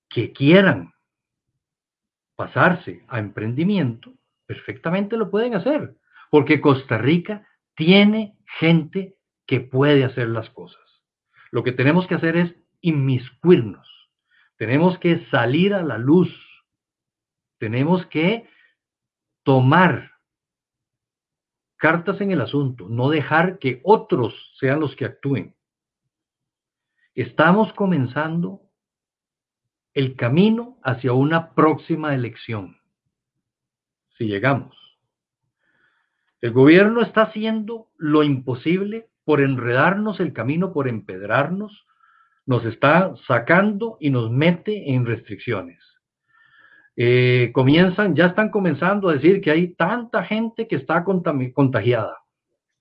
[0.09, 0.93] que quieran
[2.35, 4.13] pasarse a emprendimiento,
[4.45, 5.95] perfectamente lo pueden hacer,
[6.29, 9.17] porque Costa Rica tiene gente
[9.47, 10.81] que puede hacer las cosas.
[11.51, 13.87] Lo que tenemos que hacer es inmiscuirnos,
[14.57, 16.29] tenemos que salir a la luz,
[17.57, 18.47] tenemos que
[19.43, 20.11] tomar
[21.77, 25.55] cartas en el asunto, no dejar que otros sean los que actúen.
[27.13, 28.61] Estamos comenzando
[29.93, 32.77] el camino hacia una próxima elección,
[34.17, 34.75] si llegamos.
[36.41, 41.85] El gobierno está haciendo lo imposible por enredarnos el camino, por empedrarnos,
[42.45, 45.79] nos está sacando y nos mete en restricciones.
[46.95, 52.17] Eh, comienzan, ya están comenzando a decir que hay tanta gente que está contagiada,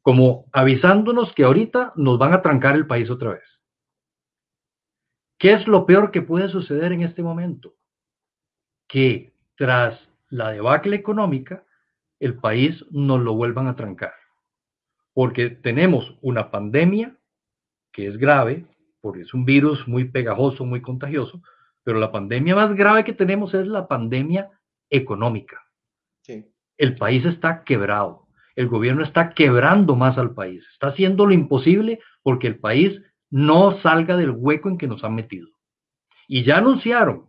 [0.03, 3.43] como avisándonos que ahorita nos van a trancar el país otra vez.
[5.39, 7.75] ¿Qué es lo peor que puede suceder en este momento?
[8.87, 9.99] Que tras
[10.29, 11.65] la debacle económica,
[12.21, 14.15] el país nos lo vuelvan a trancar.
[15.13, 17.17] Porque tenemos una pandemia
[17.93, 18.67] que es grave,
[19.05, 21.43] porque es un virus muy pegajoso, muy contagioso,
[21.83, 24.49] pero la pandemia más grave que tenemos es la pandemia
[24.89, 25.61] económica.
[26.79, 28.27] El país está quebrado.
[28.57, 30.65] El gobierno está quebrando más al país.
[30.73, 32.99] Está haciendo lo imposible porque el país
[33.29, 35.49] no salga del hueco en que nos han metido.
[36.27, 37.27] Y ya anunciaron,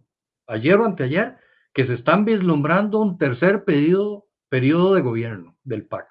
[0.47, 1.35] ayer o anteayer,
[1.73, 6.07] que se están vislumbrando un tercer periodo, periodo de gobierno del PAC.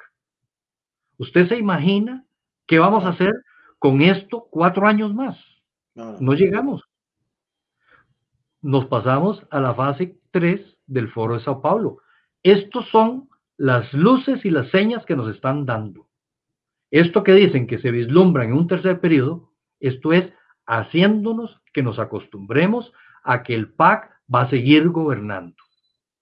[1.17, 2.27] ¿Usted se imagina
[2.67, 3.33] qué vamos a hacer
[3.79, 5.54] con esto cuatro años más?
[5.95, 6.83] No llegamos
[8.65, 11.99] nos pasamos a la fase 3 del Foro de Sao Paulo.
[12.43, 13.29] Estos son
[13.59, 16.09] las luces y las señas que nos están dando.
[16.91, 20.33] Esto que dicen que se vislumbran en un tercer periodo, esto es
[20.67, 22.91] haciéndonos que nos acostumbremos
[23.23, 25.57] a que el PAC va a seguir gobernando.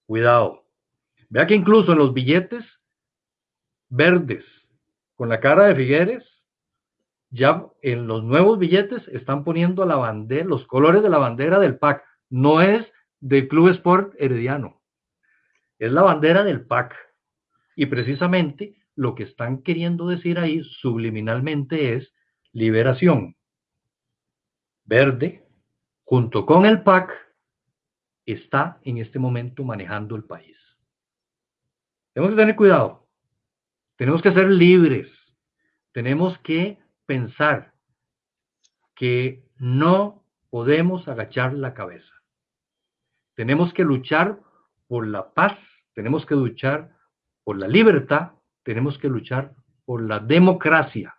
[0.07, 0.65] Cuidado.
[1.29, 2.65] Vea que incluso en los billetes
[3.89, 4.45] verdes
[5.15, 6.25] con la cara de Figueres,
[7.33, 11.79] ya en los nuevos billetes están poniendo la bandera, los colores de la bandera del
[11.79, 12.87] PAC no es
[13.21, 14.83] del Club Sport Herediano,
[15.79, 16.95] es la bandera del PAC.
[17.75, 22.13] Y precisamente lo que están queriendo decir ahí subliminalmente es
[22.53, 23.35] liberación.
[24.85, 25.49] Verde,
[26.05, 27.11] junto con el PAC,
[28.27, 30.59] está en este momento manejando el país.
[32.13, 33.09] Tenemos que tener cuidado.
[33.97, 35.11] Tenemos que ser libres.
[35.93, 36.82] Tenemos que
[37.13, 37.75] pensar
[38.95, 42.15] que no podemos agachar la cabeza.
[43.35, 44.41] Tenemos que luchar
[44.89, 45.59] por la paz,
[45.93, 46.97] tenemos que luchar
[47.45, 48.33] por la libertad,
[48.63, 49.55] tenemos que luchar
[49.85, 51.15] por la democracia.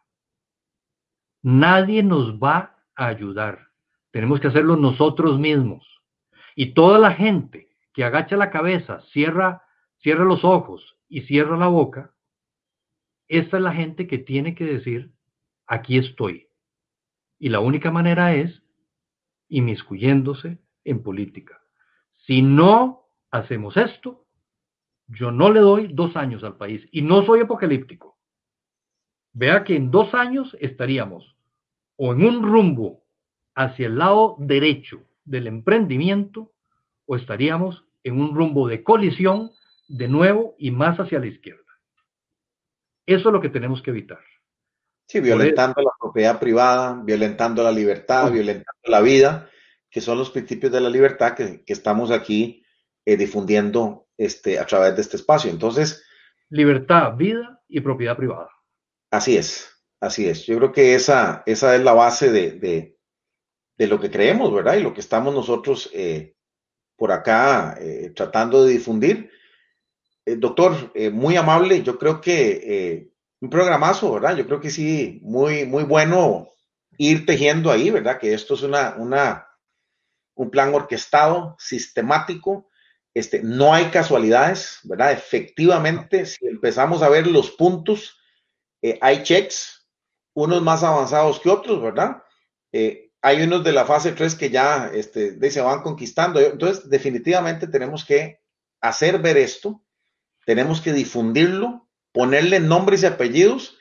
[1.43, 3.67] Nadie nos va a ayudar.
[4.09, 5.85] Tenemos que hacerlo nosotros mismos.
[6.55, 9.61] Y toda la gente que agacha la cabeza, cierra,
[9.99, 12.15] cierra los ojos y cierra la boca,
[13.27, 15.13] esta es la gente que tiene que decir,
[15.67, 16.47] aquí estoy.
[17.39, 18.63] Y la única manera es
[19.49, 21.61] inmiscuyéndose en política.
[22.25, 24.25] Si no hacemos esto,
[25.07, 28.17] yo no le doy dos años al país y no soy apocalíptico.
[29.33, 31.35] Vea que en dos años estaríamos
[31.97, 33.03] o en un rumbo
[33.55, 36.51] hacia el lado derecho del emprendimiento
[37.05, 39.51] o estaríamos en un rumbo de colisión
[39.87, 41.61] de nuevo y más hacia la izquierda.
[43.05, 44.21] Eso es lo que tenemos que evitar.
[45.13, 49.47] Sí, violentando la propiedad privada, violentando la libertad, violentando la vida,
[49.91, 52.65] que son los principios de la libertad que, estamos aquí
[53.05, 55.51] eh, difundiendo este, a través de este espacio.
[55.51, 56.03] Entonces.
[56.49, 58.49] Libertad, vida y propiedad privada.
[59.11, 60.47] Así es, así es.
[60.47, 62.97] Yo creo que esa, esa es la base de,
[63.77, 64.77] lo que creemos, ¿verdad?
[64.77, 66.37] Y lo que estamos nosotros eh,
[66.97, 69.29] por acá eh, tratando de difundir.
[70.25, 73.12] doctor, muy amable, yo creo que
[73.43, 74.37] un programazo, ¿verdad?
[74.37, 76.47] Yo creo que sí, muy, muy bueno
[76.97, 78.17] ir tejiendo ahí, ¿verdad?
[78.17, 79.49] Que esto es una, una,
[80.33, 82.69] un plan orquestado, sistemático,
[83.13, 85.11] este, no hay casualidades, ¿verdad?
[85.11, 88.17] Efectivamente, si empezamos a ver los puntos,
[88.81, 89.89] eh, hay checks,
[90.33, 92.23] unos más avanzados que otros, ¿verdad?
[92.71, 96.39] Eh, hay unos de la fase 3 que ya este, se van conquistando.
[96.39, 98.39] Entonces, definitivamente tenemos que
[98.79, 99.83] hacer ver esto,
[100.45, 101.82] tenemos que difundirlo,
[102.13, 103.77] ponerle nombres y apellidos.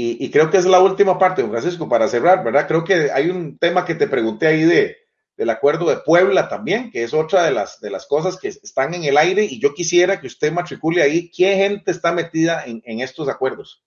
[0.00, 2.68] Y, creo que es la última parte, don Francisco, para cerrar, ¿verdad?
[2.68, 4.96] Creo que hay un tema que te pregunté ahí de,
[5.36, 8.94] del acuerdo de Puebla también, que es otra de las, de las cosas que están
[8.94, 13.00] en el aire y yo quisiera que usted matricule ahí qué gente está metida en,
[13.00, 13.84] estos acuerdos.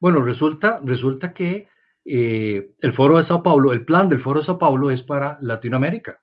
[0.00, 1.68] Bueno, resulta, resulta que
[2.04, 5.38] eh, el Foro de Sao Paulo, el plan del Foro de Sao Paulo es para
[5.40, 6.20] Latinoamérica,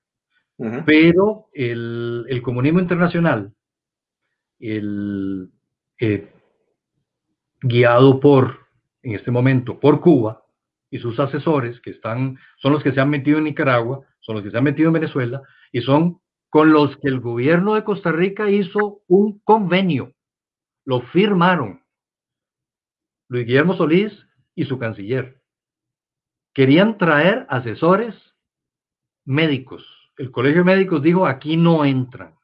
[0.85, 3.53] pero el, el, comunismo internacional,
[4.59, 5.49] el,
[5.99, 6.29] eh,
[7.65, 8.59] guiado por,
[9.01, 10.43] en este momento, por Cuba
[10.91, 14.43] y sus asesores, que están, son los que se han metido en Nicaragua, son los
[14.43, 15.41] que se han metido en Venezuela,
[15.71, 20.13] y son con los que el gobierno de Costa Rica hizo un convenio,
[20.85, 21.81] lo firmaron.
[23.27, 24.13] Luis Guillermo Solís
[24.53, 25.41] y su canciller.
[26.53, 28.15] Querían traer asesores
[29.25, 29.83] médicos.
[30.17, 32.35] El Colegio de Médicos dijo, aquí no entran.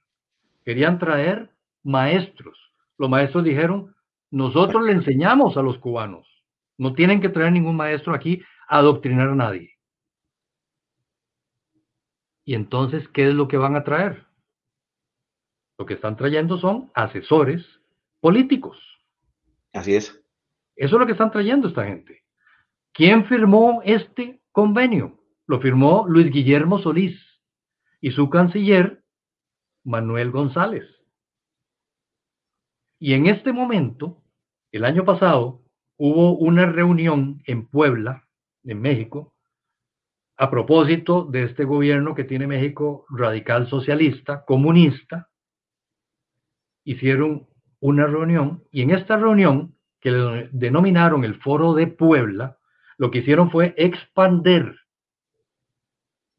[0.65, 1.51] Querían traer
[1.83, 2.57] maestros.
[2.97, 3.95] Los maestros dijeron,
[4.31, 6.27] nosotros le enseñamos a los cubanos.
[6.77, 9.77] No tienen que traer ningún maestro aquí a adoctrinar a nadie.
[12.45, 14.25] Y entonces, ¿qué es lo que van a traer?
[15.77, 17.65] Lo que están trayendo son asesores
[18.19, 18.77] políticos.
[19.73, 20.23] Así es.
[20.75, 22.23] Eso es lo que están trayendo esta gente.
[22.93, 25.19] ¿Quién firmó este convenio?
[25.45, 27.19] Lo firmó Luis Guillermo Solís
[27.99, 29.03] y su canciller
[29.83, 30.85] Manuel González.
[32.99, 34.20] Y en este momento,
[34.71, 35.61] el año pasado
[35.97, 38.27] hubo una reunión en Puebla,
[38.63, 39.35] en México,
[40.37, 45.29] a propósito de este gobierno que tiene México radical socialista, comunista.
[46.83, 47.47] Hicieron
[47.79, 52.57] una reunión y en esta reunión, que le denominaron el Foro de Puebla,
[52.97, 54.75] lo que hicieron fue expander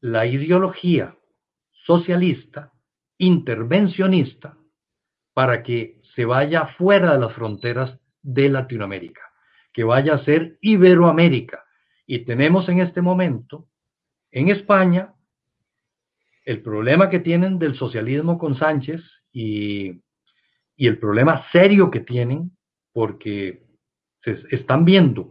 [0.00, 1.16] la ideología
[1.70, 2.72] socialista,
[3.18, 4.56] intervencionista,
[5.32, 9.22] para que se vaya fuera de las fronteras de Latinoamérica,
[9.72, 11.64] que vaya a ser Iberoamérica.
[12.06, 13.68] Y tenemos en este momento
[14.30, 15.14] en España
[16.44, 19.00] el problema que tienen del socialismo con Sánchez
[19.32, 20.00] y,
[20.76, 22.56] el problema serio que tienen
[22.92, 23.64] porque
[24.24, 25.28] se están viendo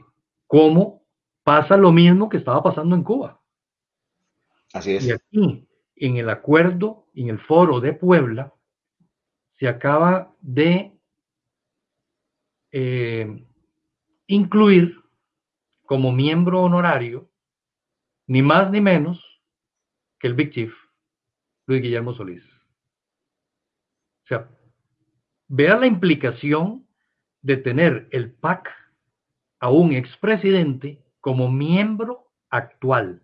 [0.48, 1.04] cómo
[1.44, 3.42] pasa lo mismo que estaba pasando en Cuba.
[4.72, 5.06] Así es.
[5.06, 8.54] Y aquí, en el acuerdo, en el foro de Puebla,
[9.60, 10.94] se acaba de
[12.72, 13.46] eh,
[14.28, 15.02] incluir
[15.86, 17.30] como miembro honorario,
[18.28, 19.42] ni más ni menos
[20.20, 20.74] que el Big Chief,
[21.68, 22.44] Luis Guillermo Solís.
[24.24, 24.50] O sea,
[25.48, 26.88] vea la implicación
[27.42, 28.70] de tener el PAC
[29.60, 33.24] a un expresidente como miembro actual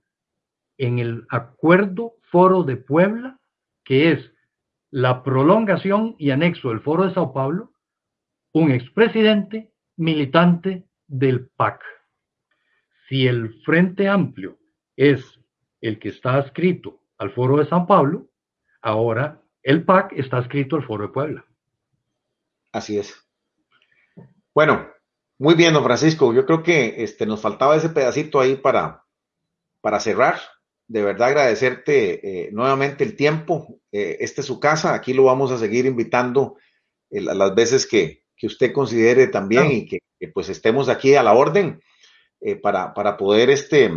[0.77, 3.39] en el acuerdo Foro de Puebla,
[3.83, 4.31] que es
[4.89, 7.73] la prolongación y anexo del Foro de Sao Paulo,
[8.57, 11.81] un expresidente militante del PAC.
[13.07, 14.57] Si el Frente Amplio
[14.95, 15.39] es
[15.81, 18.29] el que está adscrito al Foro de Sao Paulo,
[18.81, 21.45] ahora el PAC está adscrito al Foro de Puebla.
[22.71, 23.15] Así es.
[24.53, 24.87] Bueno,
[25.37, 26.33] muy bien, don Francisco.
[26.33, 29.03] Yo creo que este, nos faltaba ese pedacito ahí para,
[29.81, 30.39] para cerrar
[30.87, 33.79] de verdad agradecerte eh, nuevamente el tiempo.
[33.91, 36.57] Eh, esta es su casa, aquí lo vamos a seguir invitando
[37.09, 39.99] eh, las veces que, usted considere también y que,
[40.33, 41.81] pues estemos aquí a la orden
[42.61, 43.91] para, para, poder este,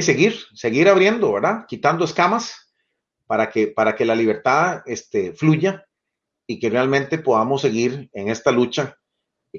[0.00, 1.66] seguir, seguir abriendo, ¿verdad?
[1.66, 2.72] Quitando escamas
[3.26, 5.84] para que, para que la libertad este, fluya
[6.46, 8.96] y que realmente podamos seguir en esta lucha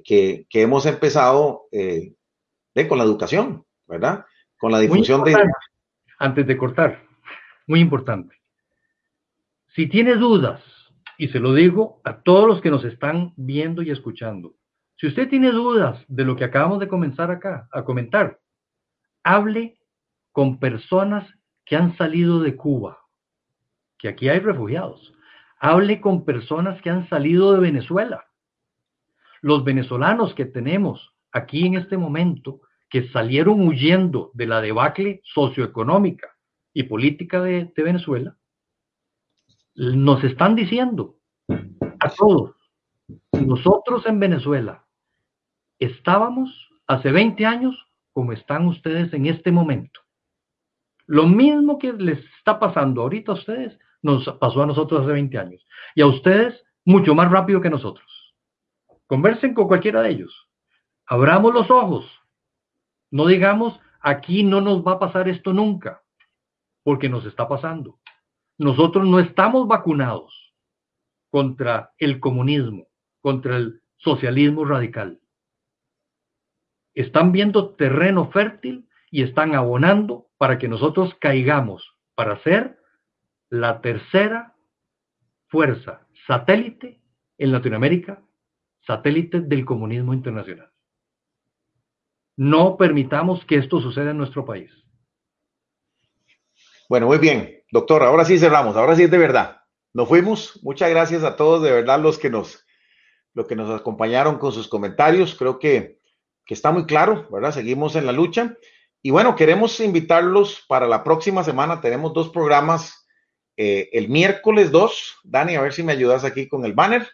[0.04, 1.66] que, hemos empezado
[2.88, 4.26] con la educación, ¿verdad?
[4.58, 5.36] Con la difusión de
[6.24, 7.04] antes de cortar.
[7.68, 8.36] muy importante.
[9.76, 10.62] Si tiene dudas,
[11.24, 14.56] y se lo digo a todos los que nos están viendo y escuchando,
[14.98, 18.42] si usted tiene dudas de lo que acabamos de comenzar acá a comentar,
[19.24, 19.80] hable
[20.34, 21.26] con personas
[21.64, 23.00] que han salido de Cuba,
[23.98, 25.14] que aquí hay refugiados.
[25.60, 28.26] Hable con personas que han salido de Venezuela.
[29.42, 32.60] Los venezolanos que tenemos aquí en este momento,
[32.90, 36.36] que salieron huyendo de la debacle socioeconómica
[36.74, 38.36] y política de, de Venezuela,
[39.76, 41.16] nos están diciendo
[41.48, 42.56] a todos,
[43.32, 44.86] nosotros en Venezuela
[45.80, 50.02] estábamos hace 20 años como están ustedes en este momento.
[51.06, 55.38] Lo mismo que les está pasando ahorita a ustedes, nos pasó a nosotros hace 20
[55.38, 55.66] años.
[55.96, 58.36] Y a ustedes mucho más rápido que nosotros.
[59.08, 60.50] Conversen con cualquiera de ellos.
[61.06, 62.06] Abramos los ojos.
[63.12, 66.02] No digamos, aquí no nos va a pasar esto nunca,
[66.84, 68.00] porque nos está pasando.
[68.58, 70.54] Nosotros no estamos vacunados
[71.30, 72.88] contra el comunismo,
[73.22, 75.20] contra el socialismo radical.
[76.94, 82.80] Están viendo terreno fértil y están abonando para que nosotros caigamos para ser
[83.50, 84.56] la tercera
[85.48, 87.02] fuerza satélite
[87.38, 88.22] en Latinoamérica,
[88.86, 90.72] satélite del comunismo internacional.
[92.36, 94.72] No permitamos que esto suceda en nuestro país.
[96.90, 99.62] Bueno, muy bien, doctor, ahora sí cerramos, ahora sí es de verdad.
[99.94, 100.60] Nos fuimos.
[100.62, 102.64] Muchas gracias a todos, de verdad, los que nos,
[103.50, 105.34] que nos acompañaron con sus comentarios.
[105.34, 106.00] Creo que,
[106.46, 107.52] que está muy claro, ¿verdad?
[107.52, 108.56] Seguimos en la lucha.
[109.02, 111.82] Y bueno, queremos invitarlos para la próxima semana.
[111.82, 113.08] Tenemos dos programas.
[113.58, 117.08] Eh, el miércoles 2, Dani, a ver si me ayudas aquí con el banner.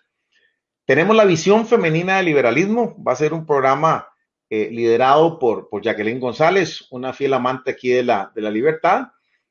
[0.85, 3.01] Tenemos la visión femenina del liberalismo.
[3.01, 4.09] Va a ser un programa
[4.49, 9.07] eh, liderado por, por Jacqueline González, una fiel amante aquí de la, de la libertad.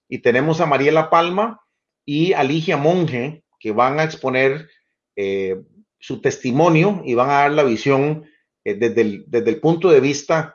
[0.09, 1.61] Y tenemos a Mariela Palma
[2.05, 4.69] y a Ligia Monge, que van a exponer
[5.17, 5.61] eh,
[5.99, 8.29] su testimonio y van a dar la visión
[8.65, 10.55] eh, desde, el, desde, el, punto de vista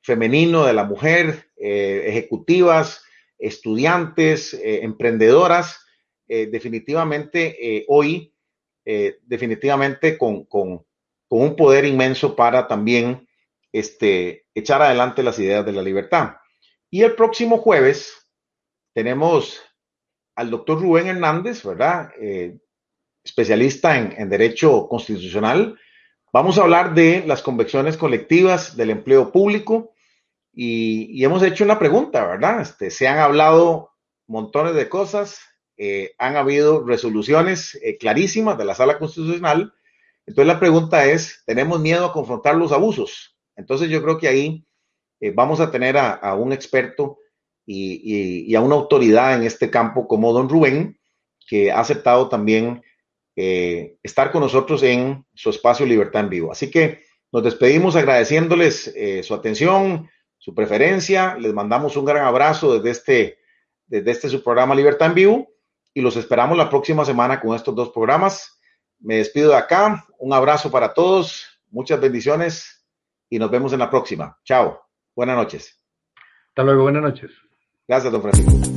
[0.00, 3.04] femenino de la mujer, ejecutivas,
[3.38, 5.84] estudiantes, emprendedoras.
[6.26, 8.32] definitivamente hoy,
[9.26, 10.86] definitivamente con, con,
[11.28, 13.28] con un poder inmenso para también
[13.74, 16.36] este, echar adelante las ideas de la libertad.
[16.90, 18.23] Y el próximo jueves
[18.94, 19.60] tenemos
[20.36, 22.10] al doctor Rubén Hernández, ¿verdad?
[22.18, 22.58] Eh,
[23.22, 25.78] especialista en, en, Derecho Constitucional.
[26.32, 29.94] Vamos a hablar de las convecciones colectivas del empleo público
[30.52, 32.60] y, y hemos hecho una pregunta, ¿verdad?
[32.60, 33.90] Este, se han hablado
[34.26, 35.40] montones de cosas,
[35.76, 39.74] eh, han habido resoluciones eh, clarísimas de la Sala Constitucional.
[40.26, 43.36] Entonces la pregunta es, ¿tenemos miedo a confrontar los abusos?
[43.56, 44.66] Entonces yo creo que ahí
[45.20, 47.18] eh, vamos a tener a, a un experto
[47.66, 50.98] y, a una autoridad en este campo como don Rubén,
[51.46, 52.82] que ha aceptado también
[53.36, 56.52] eh, estar con nosotros en su espacio Libertad en Vivo.
[56.52, 60.08] Así que nos despedimos agradeciéndoles eh, su atención,
[60.38, 61.36] su preferencia.
[61.36, 63.38] Les mandamos un gran abrazo desde este,
[63.86, 65.48] desde este su programa Libertad en Vivo
[65.92, 68.60] y los esperamos la próxima semana con estos dos programas.
[69.00, 70.06] Me despido de acá.
[70.18, 71.60] Un abrazo para todos.
[71.70, 72.86] Muchas bendiciones
[73.28, 74.38] y nos vemos en la próxima.
[74.44, 74.80] Chao.
[75.14, 75.80] Buenas noches.
[76.48, 76.82] Hasta luego.
[76.82, 77.43] Buenas noches.
[77.86, 78.73] Gracias, don Francisco.